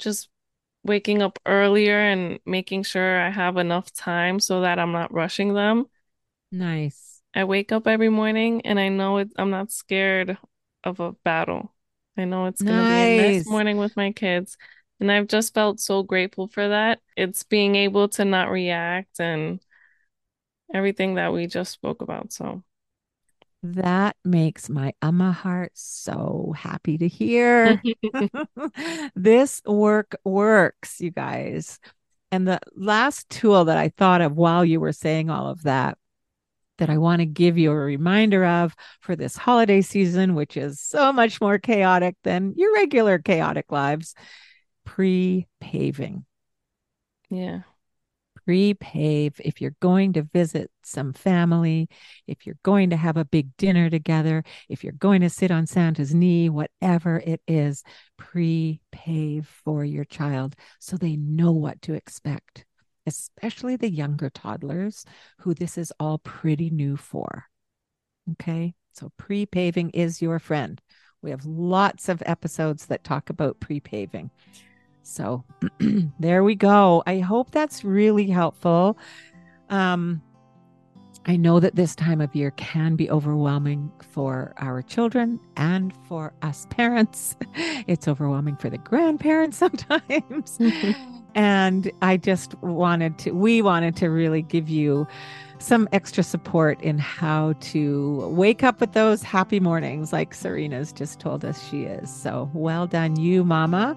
just 0.00 0.28
waking 0.82 1.22
up 1.22 1.38
earlier 1.46 1.96
and 1.96 2.40
making 2.44 2.82
sure 2.82 3.20
I 3.20 3.30
have 3.30 3.58
enough 3.58 3.92
time 3.92 4.40
so 4.40 4.62
that 4.62 4.80
I'm 4.80 4.90
not 4.90 5.14
rushing 5.14 5.54
them. 5.54 5.86
Nice. 6.50 7.22
I 7.32 7.44
wake 7.44 7.70
up 7.70 7.86
every 7.86 8.08
morning 8.08 8.62
and 8.66 8.80
I 8.80 8.88
know 8.88 9.18
it, 9.18 9.30
I'm 9.38 9.50
not 9.50 9.70
scared 9.70 10.36
of 10.82 10.98
a 10.98 11.12
battle. 11.24 11.72
I 12.18 12.24
know 12.24 12.46
it's 12.46 12.60
going 12.60 12.76
to 12.76 12.82
nice. 12.82 13.06
be 13.06 13.18
a 13.18 13.32
nice 13.38 13.46
morning 13.46 13.76
with 13.76 13.96
my 13.96 14.10
kids. 14.10 14.58
And 14.98 15.12
I've 15.12 15.28
just 15.28 15.54
felt 15.54 15.78
so 15.78 16.02
grateful 16.02 16.48
for 16.48 16.68
that. 16.68 16.98
It's 17.16 17.44
being 17.44 17.76
able 17.76 18.08
to 18.10 18.24
not 18.24 18.50
react 18.50 19.20
and 19.20 19.60
everything 20.72 21.14
that 21.14 21.32
we 21.32 21.46
just 21.46 21.72
spoke 21.72 22.02
about. 22.02 22.32
So 22.32 22.62
that 23.62 24.16
makes 24.24 24.68
my 24.68 24.92
Amma 25.02 25.32
heart 25.32 25.72
so 25.74 26.52
happy 26.56 26.98
to 26.98 27.06
hear. 27.06 27.80
this 29.14 29.62
work 29.64 30.16
works, 30.24 31.00
you 31.00 31.10
guys. 31.10 31.78
And 32.32 32.48
the 32.48 32.58
last 32.74 33.28
tool 33.28 33.66
that 33.66 33.76
I 33.76 33.90
thought 33.90 34.20
of 34.20 34.36
while 34.36 34.64
you 34.64 34.80
were 34.80 34.92
saying 34.92 35.30
all 35.30 35.48
of 35.48 35.62
that, 35.62 35.98
that 36.78 36.90
I 36.90 36.98
want 36.98 37.20
to 37.20 37.26
give 37.26 37.58
you 37.58 37.70
a 37.70 37.76
reminder 37.76 38.44
of 38.44 38.74
for 39.00 39.14
this 39.14 39.36
holiday 39.36 39.82
season, 39.82 40.34
which 40.34 40.56
is 40.56 40.80
so 40.80 41.12
much 41.12 41.40
more 41.40 41.58
chaotic 41.58 42.16
than 42.24 42.54
your 42.56 42.72
regular 42.72 43.18
chaotic 43.18 43.70
lives 43.70 44.14
pre 44.84 45.46
paving. 45.60 46.24
Yeah 47.30 47.60
pre-pave 48.44 49.40
if 49.44 49.60
you're 49.60 49.76
going 49.80 50.12
to 50.12 50.22
visit 50.22 50.70
some 50.82 51.12
family 51.12 51.88
if 52.26 52.46
you're 52.46 52.58
going 52.62 52.90
to 52.90 52.96
have 52.96 53.16
a 53.16 53.24
big 53.24 53.56
dinner 53.56 53.88
together 53.88 54.42
if 54.68 54.82
you're 54.82 54.92
going 54.92 55.20
to 55.20 55.30
sit 55.30 55.50
on 55.50 55.66
santa's 55.66 56.14
knee 56.14 56.48
whatever 56.48 57.18
it 57.18 57.40
is 57.46 57.82
pre-pave 58.18 59.46
for 59.64 59.84
your 59.84 60.04
child 60.04 60.56
so 60.78 60.96
they 60.96 61.16
know 61.16 61.52
what 61.52 61.80
to 61.82 61.94
expect 61.94 62.64
especially 63.06 63.76
the 63.76 63.90
younger 63.90 64.30
toddlers 64.30 65.04
who 65.38 65.54
this 65.54 65.76
is 65.78 65.92
all 65.98 66.18
pretty 66.18 66.70
new 66.70 66.96
for 66.96 67.46
okay? 68.32 68.74
So 68.92 69.10
pre-paving 69.16 69.90
is 69.90 70.22
your 70.22 70.38
friend. 70.38 70.80
We 71.22 71.30
have 71.30 71.44
lots 71.46 72.08
of 72.08 72.22
episodes 72.26 72.86
that 72.86 73.04
talk 73.04 73.30
about 73.30 73.60
pre-paving 73.60 74.30
so 75.02 75.44
there 76.20 76.44
we 76.44 76.54
go. 76.54 77.02
I 77.06 77.18
hope 77.18 77.50
that's 77.50 77.84
really 77.84 78.28
helpful. 78.28 78.98
Um, 79.70 80.22
I 81.24 81.36
know 81.36 81.60
that 81.60 81.76
this 81.76 81.94
time 81.94 82.20
of 82.20 82.34
year 82.34 82.50
can 82.52 82.96
be 82.96 83.08
overwhelming 83.08 83.92
for 84.00 84.54
our 84.58 84.82
children 84.82 85.38
and 85.56 85.94
for 86.08 86.32
us 86.42 86.66
parents. 86.70 87.36
It's 87.86 88.08
overwhelming 88.08 88.56
for 88.56 88.70
the 88.70 88.78
grandparents 88.78 89.56
sometimes. 89.58 90.58
and 91.34 91.90
I 92.02 92.16
just 92.16 92.60
wanted 92.62 93.18
to, 93.18 93.32
we 93.32 93.62
wanted 93.62 93.96
to 93.96 94.08
really 94.08 94.42
give 94.42 94.68
you 94.68 95.06
some 95.58 95.88
extra 95.92 96.24
support 96.24 96.80
in 96.82 96.98
how 96.98 97.52
to 97.60 98.26
wake 98.30 98.64
up 98.64 98.80
with 98.80 98.92
those 98.92 99.22
happy 99.22 99.60
mornings, 99.60 100.12
like 100.12 100.34
Serena's 100.34 100.92
just 100.92 101.20
told 101.20 101.44
us 101.44 101.68
she 101.68 101.84
is. 101.84 102.12
So 102.12 102.50
well 102.52 102.88
done, 102.88 103.14
you, 103.14 103.44
Mama. 103.44 103.96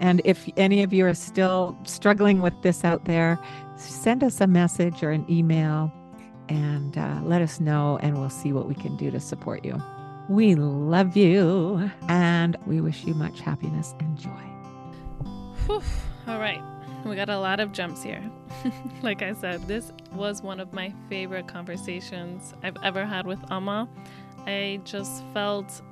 And 0.00 0.22
if 0.24 0.48
any 0.56 0.82
of 0.82 0.92
you 0.92 1.06
are 1.06 1.14
still 1.14 1.78
struggling 1.84 2.40
with 2.40 2.60
this 2.62 2.84
out 2.84 3.04
there, 3.04 3.38
send 3.76 4.24
us 4.24 4.40
a 4.40 4.46
message 4.46 5.02
or 5.02 5.10
an 5.10 5.24
email 5.30 5.92
and 6.48 6.98
uh, 6.98 7.20
let 7.22 7.42
us 7.42 7.60
know, 7.60 7.98
and 8.02 8.18
we'll 8.18 8.28
see 8.28 8.52
what 8.52 8.66
we 8.66 8.74
can 8.74 8.96
do 8.96 9.10
to 9.12 9.20
support 9.20 9.64
you. 9.64 9.80
We 10.28 10.54
love 10.54 11.16
you 11.16 11.90
and 12.08 12.56
we 12.66 12.80
wish 12.80 13.04
you 13.04 13.14
much 13.14 13.40
happiness 13.40 13.94
and 14.00 14.18
joy. 14.18 14.30
Whew. 15.66 15.82
All 16.26 16.40
right. 16.40 16.62
We 17.04 17.14
got 17.16 17.28
a 17.28 17.38
lot 17.38 17.60
of 17.60 17.72
jumps 17.72 18.02
here. 18.02 18.22
like 19.02 19.22
I 19.22 19.32
said, 19.32 19.66
this 19.68 19.92
was 20.12 20.42
one 20.42 20.60
of 20.60 20.72
my 20.72 20.92
favorite 21.08 21.46
conversations 21.46 22.54
I've 22.62 22.76
ever 22.82 23.04
had 23.04 23.26
with 23.26 23.38
Amma. 23.50 23.88
I 24.46 24.80
just 24.84 25.24
felt 25.32 25.82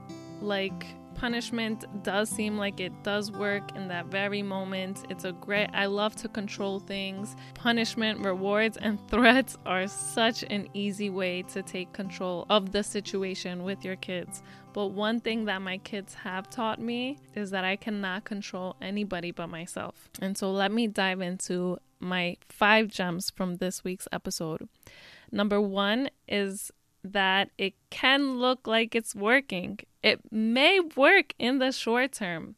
like 0.40 0.87
punishment 1.18 1.85
does 2.04 2.31
seem 2.31 2.57
like 2.57 2.78
it 2.78 2.92
does 3.02 3.33
work 3.33 3.74
in 3.74 3.88
that 3.88 4.07
very 4.07 4.40
moment. 4.40 5.04
It's 5.11 5.24
a 5.24 5.33
great, 5.33 5.68
I 5.74 5.87
love 5.87 6.14
to 6.16 6.28
control 6.28 6.78
things. 6.78 7.35
Punishment, 7.54 8.24
rewards, 8.24 8.76
and 8.76 8.98
threats 9.11 9.57
are 9.66 9.88
such 9.88 10.44
an 10.44 10.68
easy 10.74 11.11
way 11.11 11.42
to 11.42 11.62
take 11.62 11.92
control 11.92 12.46
of 12.48 12.70
the 12.70 12.85
situation 12.85 13.64
with 13.64 13.85
your 13.85 13.96
kids. 13.96 14.42
But 14.72 14.88
one 14.88 15.18
thing 15.18 15.46
that 15.46 15.61
my 15.61 15.78
kids 15.78 16.14
have 16.14 16.48
taught 16.48 16.81
me 16.81 17.18
is 17.35 17.50
that 17.50 17.64
I 17.64 17.74
cannot 17.74 18.24
control 18.24 18.76
anybody 18.81 19.33
but 19.33 19.48
myself. 19.48 20.09
And 20.22 20.38
so 20.38 20.52
let 20.52 20.70
me 20.70 20.87
dive 20.87 21.20
into 21.20 21.78
my 21.98 22.37
five 22.48 22.88
gems 22.88 23.31
from 23.31 23.57
this 23.57 23.83
week's 23.83 24.07
episode. 24.12 24.68
Number 25.33 25.61
one 25.61 26.11
is 26.28 26.70
that 27.05 27.51
it 27.59 27.75
can 27.91 28.39
look 28.39 28.67
like 28.67 28.95
it's 28.95 29.15
working. 29.15 29.81
It 30.03 30.21
may 30.31 30.81
work 30.81 31.35
in 31.39 31.59
the 31.59 31.73
short 31.73 32.13
term, 32.13 32.57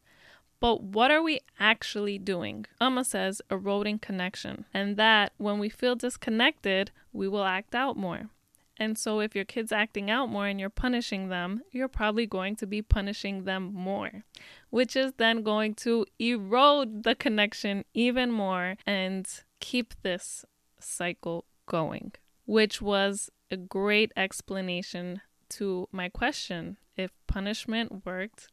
but 0.59 0.83
what 0.83 1.11
are 1.11 1.23
we 1.23 1.39
actually 1.59 2.17
doing? 2.17 2.65
Amma 2.79 3.03
says 3.03 3.41
eroding 3.49 3.99
connection, 3.99 4.65
and 4.73 4.95
that 4.97 5.33
when 5.37 5.59
we 5.59 5.69
feel 5.69 5.95
disconnected, 5.95 6.91
we 7.11 7.27
will 7.27 7.43
act 7.43 7.73
out 7.73 7.97
more. 7.97 8.29
And 8.77 8.97
so, 8.97 9.19
if 9.19 9.35
your 9.35 9.45
kid's 9.45 9.71
acting 9.71 10.09
out 10.09 10.29
more 10.29 10.47
and 10.47 10.59
you're 10.59 10.69
punishing 10.69 11.29
them, 11.29 11.61
you're 11.71 11.87
probably 11.87 12.25
going 12.25 12.55
to 12.57 12.65
be 12.65 12.81
punishing 12.81 13.43
them 13.43 13.71
more, 13.73 14.23
which 14.69 14.95
is 14.95 15.13
then 15.17 15.43
going 15.43 15.75
to 15.75 16.05
erode 16.17 17.03
the 17.03 17.13
connection 17.13 17.85
even 17.93 18.31
more 18.31 18.77
and 18.87 19.27
keep 19.59 19.93
this 20.01 20.45
cycle 20.79 21.45
going, 21.67 22.13
which 22.45 22.81
was 22.81 23.29
a 23.51 23.57
great 23.57 24.11
explanation 24.15 25.21
to 25.49 25.87
my 25.91 26.09
question. 26.09 26.77
If 26.95 27.11
punishment 27.27 28.05
worked, 28.05 28.47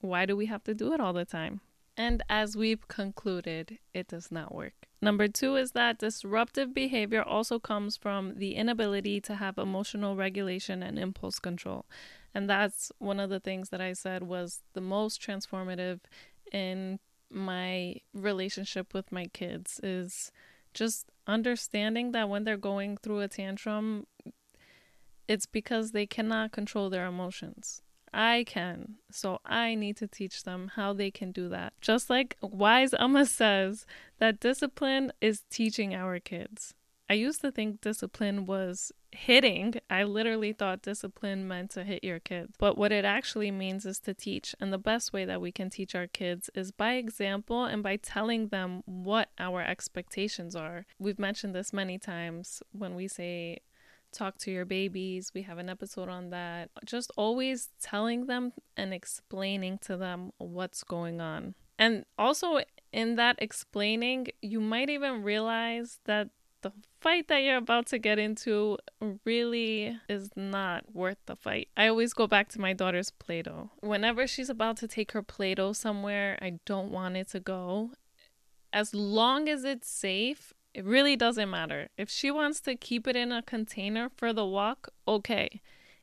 why 0.00 0.26
do 0.26 0.34
we 0.36 0.46
have 0.46 0.64
to 0.64 0.74
do 0.74 0.92
it 0.92 1.00
all 1.00 1.12
the 1.12 1.24
time? 1.24 1.60
And 1.96 2.22
as 2.28 2.56
we've 2.56 2.88
concluded, 2.88 3.78
it 3.92 4.08
does 4.08 4.32
not 4.32 4.54
work. 4.54 4.72
Number 5.00 5.28
two 5.28 5.56
is 5.56 5.72
that 5.72 5.98
disruptive 5.98 6.74
behavior 6.74 7.22
also 7.22 7.58
comes 7.58 7.96
from 7.96 8.36
the 8.36 8.54
inability 8.54 9.20
to 9.22 9.36
have 9.36 9.58
emotional 9.58 10.16
regulation 10.16 10.82
and 10.82 10.98
impulse 10.98 11.38
control. 11.38 11.84
And 12.34 12.48
that's 12.48 12.90
one 12.98 13.20
of 13.20 13.30
the 13.30 13.38
things 13.38 13.68
that 13.68 13.80
I 13.80 13.92
said 13.92 14.22
was 14.22 14.62
the 14.72 14.80
most 14.80 15.20
transformative 15.20 16.00
in 16.50 16.98
my 17.30 17.96
relationship 18.12 18.94
with 18.94 19.12
my 19.12 19.26
kids 19.26 19.78
is 19.82 20.32
just 20.74 21.06
understanding 21.26 22.12
that 22.12 22.28
when 22.28 22.44
they're 22.44 22.56
going 22.56 22.96
through 22.96 23.20
a 23.20 23.28
tantrum, 23.28 24.06
it's 25.26 25.46
because 25.46 25.92
they 25.92 26.06
cannot 26.06 26.52
control 26.52 26.90
their 26.90 27.06
emotions. 27.06 27.80
I 28.12 28.44
can. 28.46 28.96
So 29.10 29.40
I 29.44 29.74
need 29.74 29.96
to 29.96 30.06
teach 30.06 30.44
them 30.44 30.72
how 30.76 30.92
they 30.92 31.10
can 31.10 31.32
do 31.32 31.48
that. 31.48 31.72
Just 31.80 32.08
like 32.08 32.36
Wise 32.40 32.94
Amma 32.94 33.26
says 33.26 33.86
that 34.18 34.38
discipline 34.38 35.12
is 35.20 35.42
teaching 35.50 35.94
our 35.94 36.20
kids. 36.20 36.74
I 37.08 37.14
used 37.14 37.42
to 37.42 37.52
think 37.52 37.80
discipline 37.80 38.46
was 38.46 38.92
hitting. 39.12 39.74
I 39.90 40.04
literally 40.04 40.52
thought 40.52 40.82
discipline 40.82 41.46
meant 41.46 41.70
to 41.72 41.84
hit 41.84 42.02
your 42.02 42.18
kids. 42.18 42.54
But 42.58 42.78
what 42.78 42.92
it 42.92 43.04
actually 43.04 43.50
means 43.50 43.84
is 43.84 43.98
to 44.00 44.14
teach. 44.14 44.54
And 44.60 44.72
the 44.72 44.78
best 44.78 45.12
way 45.12 45.24
that 45.24 45.40
we 45.40 45.52
can 45.52 45.70
teach 45.70 45.94
our 45.94 46.06
kids 46.06 46.48
is 46.54 46.72
by 46.72 46.94
example 46.94 47.64
and 47.64 47.82
by 47.82 47.96
telling 47.96 48.48
them 48.48 48.82
what 48.86 49.28
our 49.38 49.62
expectations 49.62 50.56
are. 50.56 50.86
We've 50.98 51.18
mentioned 51.18 51.54
this 51.54 51.72
many 51.72 51.98
times 51.98 52.62
when 52.72 52.94
we 52.94 53.06
say 53.08 53.58
talk 54.12 54.38
to 54.38 54.50
your 54.50 54.64
babies. 54.64 55.32
We 55.34 55.42
have 55.42 55.58
an 55.58 55.68
episode 55.68 56.08
on 56.08 56.30
that. 56.30 56.70
Just 56.86 57.12
always 57.16 57.70
telling 57.82 58.26
them 58.26 58.52
and 58.76 58.94
explaining 58.94 59.78
to 59.78 59.96
them 59.96 60.30
what's 60.38 60.84
going 60.84 61.20
on. 61.20 61.54
And 61.78 62.04
also, 62.16 62.60
in 62.92 63.16
that 63.16 63.36
explaining, 63.40 64.28
you 64.40 64.60
might 64.60 64.88
even 64.88 65.22
realize 65.22 65.98
that 66.04 66.28
the 66.64 66.72
fight 67.00 67.28
that 67.28 67.38
you're 67.38 67.56
about 67.56 67.86
to 67.86 67.98
get 67.98 68.18
into 68.18 68.78
really 69.24 69.96
is 70.08 70.30
not 70.34 70.94
worth 70.94 71.18
the 71.26 71.36
fight. 71.36 71.68
I 71.76 71.86
always 71.86 72.12
go 72.12 72.26
back 72.26 72.48
to 72.50 72.60
my 72.60 72.72
daughter's 72.72 73.10
Play 73.10 73.42
Doh. 73.42 73.70
Whenever 73.80 74.26
she's 74.26 74.50
about 74.50 74.76
to 74.78 74.88
take 74.88 75.12
her 75.12 75.22
Play 75.22 75.54
Doh 75.54 75.72
somewhere, 75.72 76.38
I 76.42 76.58
don't 76.64 76.90
want 76.90 77.16
it 77.16 77.28
to 77.30 77.40
go. 77.40 77.92
As 78.72 78.92
long 78.92 79.48
as 79.48 79.62
it's 79.64 79.88
safe 79.88 80.52
it 80.74 80.84
really 80.84 81.14
doesn't 81.14 81.48
matter. 81.48 81.88
If 81.96 82.10
she 82.10 82.32
wants 82.32 82.60
to 82.62 82.74
keep 82.74 83.06
it 83.06 83.14
in 83.14 83.30
a 83.30 83.42
container 83.42 84.10
for 84.16 84.32
the 84.32 84.44
walk, 84.44 84.88
okay. 85.06 85.60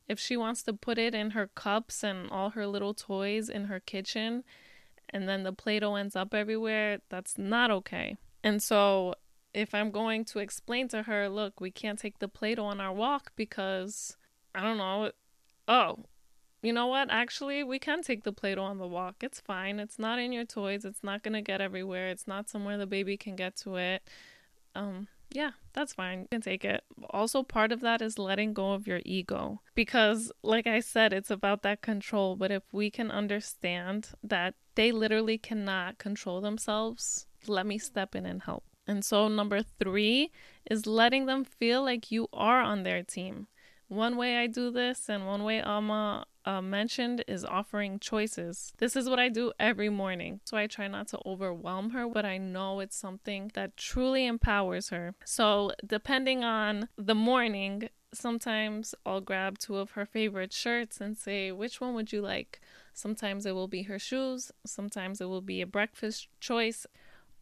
If 0.08 0.18
she 0.18 0.38
wants 0.38 0.64
to 0.64 0.74
put 0.74 0.98
it 0.98 1.14
in 1.14 1.32
her 1.32 1.48
cups 1.48 2.04
and 2.04 2.30
all 2.32 2.52
her 2.52 2.66
little 2.66 2.94
toys 2.94 3.50
in 3.50 3.66
her 3.66 3.82
kitchen, 3.82 4.46
and 5.10 5.28
then 5.28 5.44
the 5.44 5.52
Play 5.52 5.80
Doh 5.80 5.96
ends 5.96 6.16
up 6.16 6.34
everywhere, 6.34 7.00
that's 7.10 7.38
not 7.38 7.70
okay. 7.70 8.16
And 8.44 8.64
so, 8.64 9.16
if 9.54 9.74
I'm 9.74 9.92
going 9.92 10.26
to 10.26 10.40
explain 10.40 10.88
to 10.90 11.04
her, 11.04 11.30
look, 11.30 11.60
we 11.60 11.72
can't 11.72 12.00
take 12.00 12.20
the 12.20 12.28
Play 12.28 12.56
Doh 12.56 12.66
on 12.66 12.80
our 12.80 12.94
walk 12.94 13.32
because, 13.36 14.18
I 14.56 14.62
don't 14.62 14.78
know, 14.78 15.12
oh, 15.68 16.06
you 16.62 16.74
know 16.74 16.88
what? 16.88 17.10
Actually, 17.10 17.64
we 17.64 17.80
can 17.80 18.02
take 18.02 18.24
the 18.24 18.32
Play 18.32 18.56
Doh 18.56 18.64
on 18.64 18.78
the 18.78 18.88
walk. 18.88 19.16
It's 19.22 19.40
fine. 19.40 19.80
It's 19.80 19.98
not 20.00 20.20
in 20.20 20.32
your 20.32 20.46
toys. 20.46 20.86
It's 20.86 21.04
not 21.04 21.24
going 21.24 21.34
to 21.34 21.42
get 21.42 21.62
everywhere. 21.62 22.10
It's 22.10 22.28
not 22.28 22.50
somewhere 22.50 22.78
the 22.78 22.86
baby 22.86 23.18
can 23.18 23.36
get 23.36 23.56
to 23.58 23.76
it 23.76 24.04
um 24.76 25.08
yeah, 25.34 25.52
that's 25.72 25.94
fine. 25.94 26.24
You 26.24 26.28
can 26.30 26.42
take 26.42 26.66
it. 26.66 26.84
Also, 27.12 27.42
part 27.42 27.72
of 27.72 27.80
that 27.80 28.02
is 28.02 28.20
letting 28.20 28.54
go 28.54 28.74
of 28.74 28.86
your 28.86 29.00
ego 29.06 29.62
because, 29.76 30.30
like 30.44 30.68
I 30.68 30.82
said, 30.82 31.14
it's 31.14 31.32
about 31.32 31.62
that 31.62 31.82
control. 31.82 32.36
But 32.36 32.52
if 32.52 32.64
we 32.74 32.92
can 32.92 33.10
understand 33.10 34.10
that 34.22 34.56
they 34.76 34.92
literally 34.92 35.38
cannot 35.38 36.00
control 36.00 36.42
themselves, 36.42 37.28
let 37.48 37.66
me 37.66 37.78
step 37.78 38.14
in 38.14 38.26
and 38.26 38.44
help. 38.44 38.66
And 38.92 39.06
so, 39.06 39.30
number 39.30 39.62
three 39.64 40.32
is 40.70 40.86
letting 40.86 41.26
them 41.26 41.46
feel 41.46 41.82
like 41.82 42.12
you 42.12 42.28
are 42.34 42.60
on 42.60 42.84
their 42.84 43.04
team. 43.04 43.48
One 43.88 44.18
way 44.18 44.36
I 44.36 44.48
do 44.48 44.70
this, 44.70 45.08
and 45.08 45.26
one 45.26 45.46
way 45.46 45.62
Amma 45.62 46.26
uh, 46.44 46.62
mentioned 46.62 47.24
is 47.26 47.46
offering 47.46 48.00
choices. 48.00 48.74
This 48.80 48.98
is 48.98 49.08
what 49.08 49.18
I 49.18 49.30
do 49.30 49.54
every 49.58 49.88
morning. 49.88 50.42
So 50.44 50.58
I 50.58 50.68
try 50.68 50.90
not 50.90 51.08
to 51.10 51.20
overwhelm 51.26 51.92
her, 51.92 52.06
but 52.10 52.26
I 52.26 52.38
know 52.38 52.82
it's 52.82 52.98
something 52.98 53.52
that 53.54 53.78
truly 53.78 54.26
empowers 54.26 54.90
her. 54.90 55.16
So, 55.24 55.72
depending 55.88 56.44
on 56.44 56.90
the 56.98 57.16
morning, 57.16 57.88
sometimes 58.14 58.94
I'll 59.06 59.22
grab 59.22 59.58
two 59.58 59.78
of 59.78 59.92
her 59.92 60.06
favorite 60.06 60.52
shirts 60.52 61.00
and 61.00 61.18
say, 61.18 61.54
which 61.54 61.80
one 61.80 61.94
would 61.94 62.12
you 62.12 62.22
like? 62.22 62.60
Sometimes 62.94 63.46
it 63.46 63.56
will 63.56 63.70
be 63.70 63.84
her 63.84 64.00
shoes, 64.00 64.52
sometimes 64.66 65.22
it 65.22 65.30
will 65.30 65.48
be 65.54 65.62
a 65.62 65.66
breakfast 65.66 66.28
choice. 66.42 66.86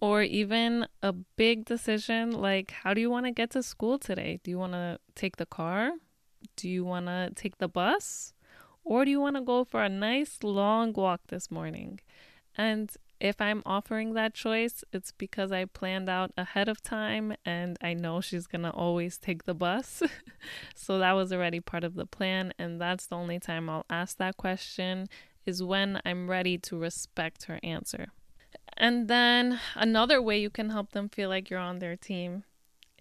Or 0.02 0.22
even 0.22 0.88
a 1.04 1.12
big 1.12 1.66
decision 1.66 2.32
like, 2.32 2.72
how 2.72 2.94
do 2.94 3.02
you 3.02 3.10
want 3.10 3.26
to 3.26 3.32
get 3.32 3.52
to 3.52 3.64
school 3.64 4.00
today? 4.00 4.40
Do 4.44 4.52
you 4.52 4.58
want 4.58 4.74
to 4.74 5.00
take 5.16 5.38
the 5.38 5.46
car? 5.46 5.92
Do 6.56 6.70
you 6.70 6.86
want 6.86 7.08
to 7.08 7.32
take 7.36 7.58
the 7.58 7.68
bus? 7.68 8.34
Or 8.84 9.04
do 9.04 9.12
you 9.12 9.20
want 9.20 9.36
to 9.36 9.42
go 9.42 9.66
for 9.66 9.84
a 9.84 9.90
nice 9.90 10.40
long 10.42 10.94
walk 10.94 11.22
this 11.28 11.52
morning? 11.52 12.00
And 12.58 12.90
if 13.20 13.42
I'm 13.42 13.62
offering 13.66 14.14
that 14.14 14.34
choice, 14.34 14.84
it's 14.94 15.12
because 15.12 15.52
I 15.52 15.66
planned 15.66 16.10
out 16.10 16.32
ahead 16.38 16.70
of 16.70 16.82
time 16.82 17.36
and 17.46 17.78
I 17.82 17.94
know 17.94 18.22
she's 18.22 18.48
going 18.48 18.62
to 18.62 18.72
always 18.72 19.18
take 19.18 19.44
the 19.44 19.54
bus. 19.54 20.02
so 20.76 21.00
that 21.00 21.12
was 21.12 21.34
already 21.34 21.60
part 21.60 21.84
of 21.84 21.96
the 21.96 22.06
plan. 22.06 22.54
And 22.58 22.80
that's 22.80 23.08
the 23.08 23.18
only 23.18 23.40
time 23.40 23.70
I'll 23.70 23.86
ask 23.90 24.18
that 24.18 24.38
question 24.38 25.08
is 25.46 25.62
when 25.62 26.00
I'm 26.06 26.30
ready 26.30 26.58
to 26.60 26.78
respect 26.78 27.46
her 27.46 27.60
answer. 27.62 28.08
And 28.78 29.08
then 29.08 29.60
another 29.76 30.22
way 30.22 30.40
you 30.40 30.50
can 30.50 30.70
help 30.70 30.92
them 30.92 31.10
feel 31.10 31.30
like 31.30 31.50
you're 31.50 31.60
on 31.60 31.80
their 31.80 31.96
team 31.96 32.44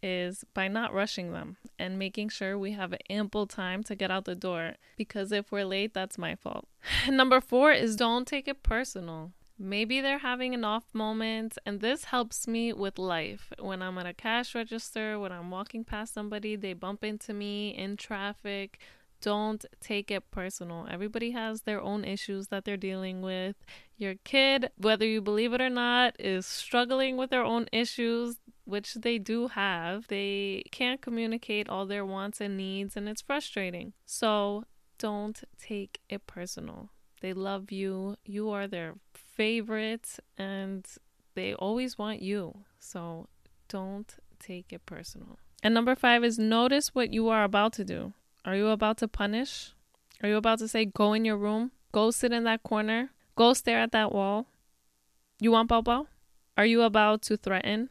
is 0.03 0.45
by 0.55 0.69
not 0.69 0.95
rushing 0.95 1.33
them 1.33 1.57
and 1.79 1.99
making 1.99 2.29
sure 2.29 2.59
we 2.59 2.73
have 2.73 2.95
ample 3.11 3.47
time 3.47 3.83
to 3.85 3.95
get 3.95 4.11
out 4.11 4.25
the 4.25 4.35
door 4.35 4.75
because 4.97 5.33
if 5.33 5.51
we're 5.51 5.65
late, 5.65 5.95
that's 5.95 6.19
my 6.19 6.35
fault. 6.35 6.69
Number 7.09 7.41
four 7.41 7.73
is 7.73 7.97
don't 7.97 8.27
take 8.27 8.49
it 8.49 8.63
personal. 8.63 9.33
Maybe 9.61 10.01
they're 10.01 10.19
having 10.19 10.55
an 10.55 10.65
off 10.65 10.85
moment, 10.93 11.59
and 11.67 11.81
this 11.81 12.05
helps 12.05 12.47
me 12.47 12.73
with 12.73 12.97
life. 12.97 13.53
When 13.59 13.83
I'm 13.83 13.99
at 13.99 14.07
a 14.07 14.15
cash 14.15 14.55
register, 14.55 15.19
when 15.19 15.33
I'm 15.33 15.51
walking 15.51 15.83
past 15.83 16.15
somebody, 16.15 16.55
they 16.55 16.75
bump 16.75 17.03
into 17.03 17.35
me 17.35 17.71
in 17.71 17.97
traffic. 17.97 18.79
Don't 19.21 19.65
take 19.81 20.11
it 20.11 20.31
personal. 20.31 20.87
Everybody 20.91 21.33
has 21.33 21.63
their 21.63 21.81
own 21.81 22.05
issues 22.05 22.49
that 22.49 22.65
they're 22.65 22.77
dealing 22.77 23.21
with. 23.21 23.57
Your 23.97 24.15
kid, 24.25 24.71
whether 24.77 25.05
you 25.05 25.21
believe 25.21 25.53
it 25.53 25.61
or 25.61 25.71
not, 25.71 26.15
is 26.19 26.47
struggling 26.47 27.17
with 27.17 27.31
their 27.31 27.43
own 27.43 27.67
issues 27.73 28.37
which 28.69 28.95
they 28.95 29.19
do 29.19 29.49
have, 29.49 30.07
they 30.09 30.63
can't 30.71 31.01
communicate 31.01 31.71
all 31.71 31.87
their 31.87 32.05
wants 32.05 32.39
and 32.39 32.55
needs, 32.57 32.97
and 32.97 33.09
it's 33.09 33.23
frustrating. 33.23 33.95
So 34.05 34.65
don't 34.99 35.43
take 35.59 36.01
it 36.11 36.27
personal. 36.27 36.91
They 37.23 37.33
love 37.33 37.73
you, 37.73 38.17
you 38.27 38.51
are 38.51 38.67
their 38.67 38.97
favorite, 39.15 40.19
and 40.37 40.87
they 41.35 41.55
always 41.55 41.97
want 41.97 42.21
you. 42.21 42.65
So 42.79 43.29
don't 43.69 44.15
take 44.39 44.71
it 44.71 44.85
personal. 44.85 45.39
And 45.63 45.73
number 45.73 45.95
five 45.95 46.23
is 46.23 46.39
notice 46.39 46.95
what 46.95 47.13
you 47.13 47.29
are 47.29 47.45
about 47.45 47.73
to 47.75 47.85
do. 47.85 48.13
Are 48.45 48.57
you 48.57 48.69
about 48.69 48.99
to 48.99 49.09
punish? 49.09 49.73
Are 50.23 50.29
you 50.29 50.37
about 50.37 50.59
to 50.61 50.69
say, 50.69 50.85
go 50.85 51.13
in 51.13 51.25
your 51.25 51.37
room? 51.37 51.73
Go 51.93 52.11
sit 52.11 52.33
in 52.33 52.45
that 52.45 52.63
corner? 52.63 53.11
Go 53.37 53.53
stare 53.53 53.81
at 53.81 53.93
that 53.93 54.13
wall? 54.13 54.47
You 55.41 55.53
want 55.53 55.69
Bobo? 55.69 56.09
Are 56.57 56.67
you 56.67 56.83
about 56.83 57.23
to 57.23 57.37
threaten? 57.37 57.91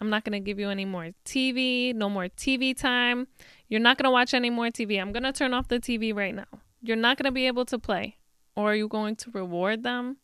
I'm 0.00 0.10
not 0.10 0.24
going 0.24 0.32
to 0.32 0.40
give 0.40 0.58
you 0.58 0.68
any 0.70 0.84
more 0.84 1.10
TV, 1.24 1.94
no 1.94 2.08
more 2.08 2.24
TV 2.24 2.76
time. 2.76 3.28
You're 3.68 3.80
not 3.80 3.98
going 3.98 4.04
to 4.04 4.10
watch 4.10 4.32
any 4.34 4.50
more 4.50 4.66
TV. 4.66 5.00
I'm 5.00 5.12
going 5.12 5.22
to 5.22 5.32
turn 5.32 5.54
off 5.54 5.68
the 5.68 5.78
TV 5.78 6.14
right 6.14 6.34
now. 6.34 6.46
You're 6.80 6.96
not 6.96 7.18
going 7.18 7.26
to 7.26 7.32
be 7.32 7.46
able 7.46 7.66
to 7.66 7.78
play. 7.78 8.16
Or 8.56 8.72
are 8.72 8.74
you 8.74 8.88
going 8.88 9.16
to 9.16 9.30
reward 9.30 9.82
them? 9.82 10.16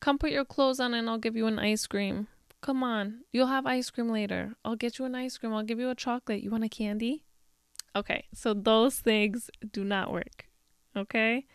Come 0.00 0.18
put 0.18 0.32
your 0.32 0.44
clothes 0.44 0.80
on 0.80 0.92
and 0.92 1.08
I'll 1.08 1.18
give 1.18 1.36
you 1.36 1.46
an 1.46 1.58
ice 1.58 1.86
cream. 1.86 2.28
Come 2.60 2.82
on, 2.82 3.20
you'll 3.32 3.46
have 3.46 3.66
ice 3.66 3.90
cream 3.90 4.10
later. 4.10 4.54
I'll 4.64 4.76
get 4.76 4.98
you 4.98 5.04
an 5.04 5.14
ice 5.14 5.38
cream. 5.38 5.54
I'll 5.54 5.62
give 5.62 5.78
you 5.78 5.90
a 5.90 5.94
chocolate. 5.94 6.42
You 6.42 6.50
want 6.50 6.64
a 6.64 6.68
candy? 6.68 7.24
Okay, 7.96 8.26
so 8.34 8.54
those 8.54 8.98
things 8.98 9.50
do 9.72 9.84
not 9.84 10.12
work. 10.12 10.46
Okay? 10.96 11.46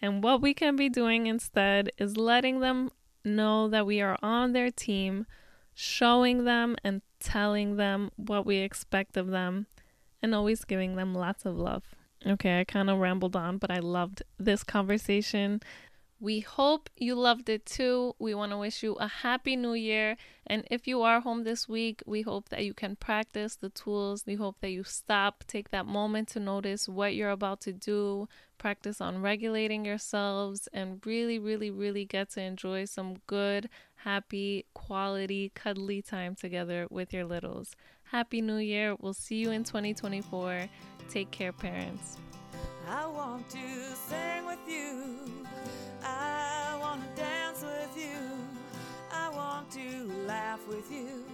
And 0.00 0.22
what 0.22 0.42
we 0.42 0.52
can 0.52 0.76
be 0.76 0.88
doing 0.88 1.26
instead 1.26 1.90
is 1.98 2.16
letting 2.16 2.60
them 2.60 2.90
know 3.24 3.68
that 3.68 3.86
we 3.86 4.00
are 4.00 4.18
on 4.22 4.52
their 4.52 4.70
team, 4.70 5.26
showing 5.74 6.44
them 6.44 6.76
and 6.84 7.02
telling 7.20 7.76
them 7.76 8.10
what 8.16 8.44
we 8.44 8.58
expect 8.58 9.16
of 9.16 9.28
them, 9.28 9.66
and 10.22 10.34
always 10.34 10.64
giving 10.64 10.96
them 10.96 11.14
lots 11.14 11.44
of 11.44 11.56
love. 11.56 11.84
Okay, 12.26 12.60
I 12.60 12.64
kind 12.64 12.90
of 12.90 12.98
rambled 12.98 13.36
on, 13.36 13.58
but 13.58 13.70
I 13.70 13.78
loved 13.78 14.22
this 14.38 14.64
conversation. 14.64 15.60
We 16.18 16.40
hope 16.40 16.88
you 16.96 17.14
loved 17.14 17.50
it 17.50 17.66
too. 17.66 18.14
We 18.18 18.34
want 18.34 18.52
to 18.52 18.58
wish 18.58 18.82
you 18.82 18.94
a 18.94 19.06
happy 19.06 19.54
new 19.54 19.74
year. 19.74 20.16
And 20.46 20.66
if 20.70 20.88
you 20.88 21.02
are 21.02 21.20
home 21.20 21.44
this 21.44 21.68
week, 21.68 22.02
we 22.06 22.22
hope 22.22 22.48
that 22.48 22.64
you 22.64 22.72
can 22.72 22.96
practice 22.96 23.56
the 23.56 23.68
tools. 23.68 24.24
We 24.26 24.36
hope 24.36 24.56
that 24.60 24.70
you 24.70 24.82
stop, 24.82 25.44
take 25.46 25.70
that 25.72 25.84
moment 25.84 26.28
to 26.28 26.40
notice 26.40 26.88
what 26.88 27.14
you're 27.14 27.30
about 27.30 27.60
to 27.62 27.72
do, 27.72 28.28
practice 28.56 29.00
on 29.02 29.20
regulating 29.20 29.84
yourselves, 29.84 30.68
and 30.72 31.04
really, 31.04 31.38
really, 31.38 31.70
really 31.70 32.06
get 32.06 32.30
to 32.30 32.40
enjoy 32.40 32.86
some 32.86 33.16
good, 33.26 33.68
happy, 33.96 34.64
quality, 34.72 35.52
cuddly 35.54 36.00
time 36.00 36.34
together 36.34 36.86
with 36.90 37.12
your 37.12 37.26
littles. 37.26 37.72
Happy 38.04 38.40
New 38.40 38.56
Year. 38.56 38.96
We'll 38.98 39.12
see 39.12 39.36
you 39.36 39.50
in 39.50 39.64
2024. 39.64 40.66
Take 41.10 41.30
care, 41.30 41.52
parents. 41.52 42.16
I 42.88 43.04
want 43.06 43.50
to 43.50 43.58
sing 44.08 44.46
with 44.46 44.60
you. 44.66 45.18
I 46.06 46.78
want 46.80 47.02
to 47.02 47.22
dance 47.22 47.62
with 47.62 47.96
you. 47.96 48.18
I 49.12 49.28
want 49.30 49.70
to 49.72 50.12
laugh 50.26 50.66
with 50.68 50.90
you. 50.90 51.24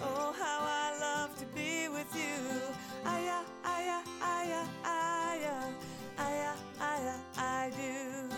Oh, 0.00 0.32
how 0.38 0.60
I 0.62 0.98
love 1.00 1.36
to 1.38 1.46
be 1.46 1.88
with 1.88 2.14
you. 2.14 2.60
Aya, 3.04 3.40
aya, 3.64 4.02
aya, 4.22 4.64
aya, 4.84 5.54
aya, 6.18 6.54
aya, 6.80 7.14
I 7.36 7.70
do. 7.76 8.28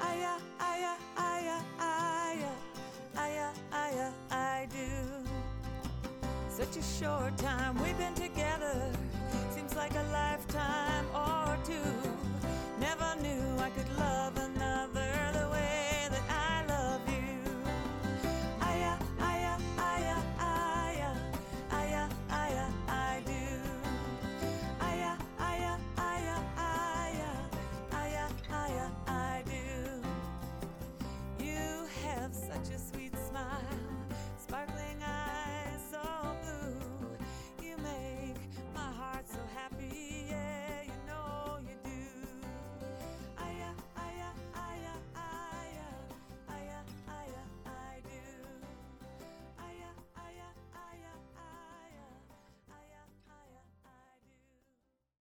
Aya, 0.00 0.34
aya, 0.60 0.94
aya, 1.16 1.58
aya, 1.78 2.50
aya, 3.16 3.52
aya, 3.72 4.12
I 4.30 4.66
do. 4.70 5.24
Such 6.48 6.76
a 6.76 6.82
short 6.82 7.36
time 7.38 7.80
we've 7.82 7.98
been 7.98 8.14
together. 8.14 8.90
Seems 9.54 9.76
like 9.76 9.94
a 9.94 10.02
lifetime 10.12 11.06
or 11.14 11.56
two. 11.64 11.94
Never 12.80 13.14
knew 13.22 13.58
I 13.60 13.70
could 13.70 13.90
love 13.96 14.37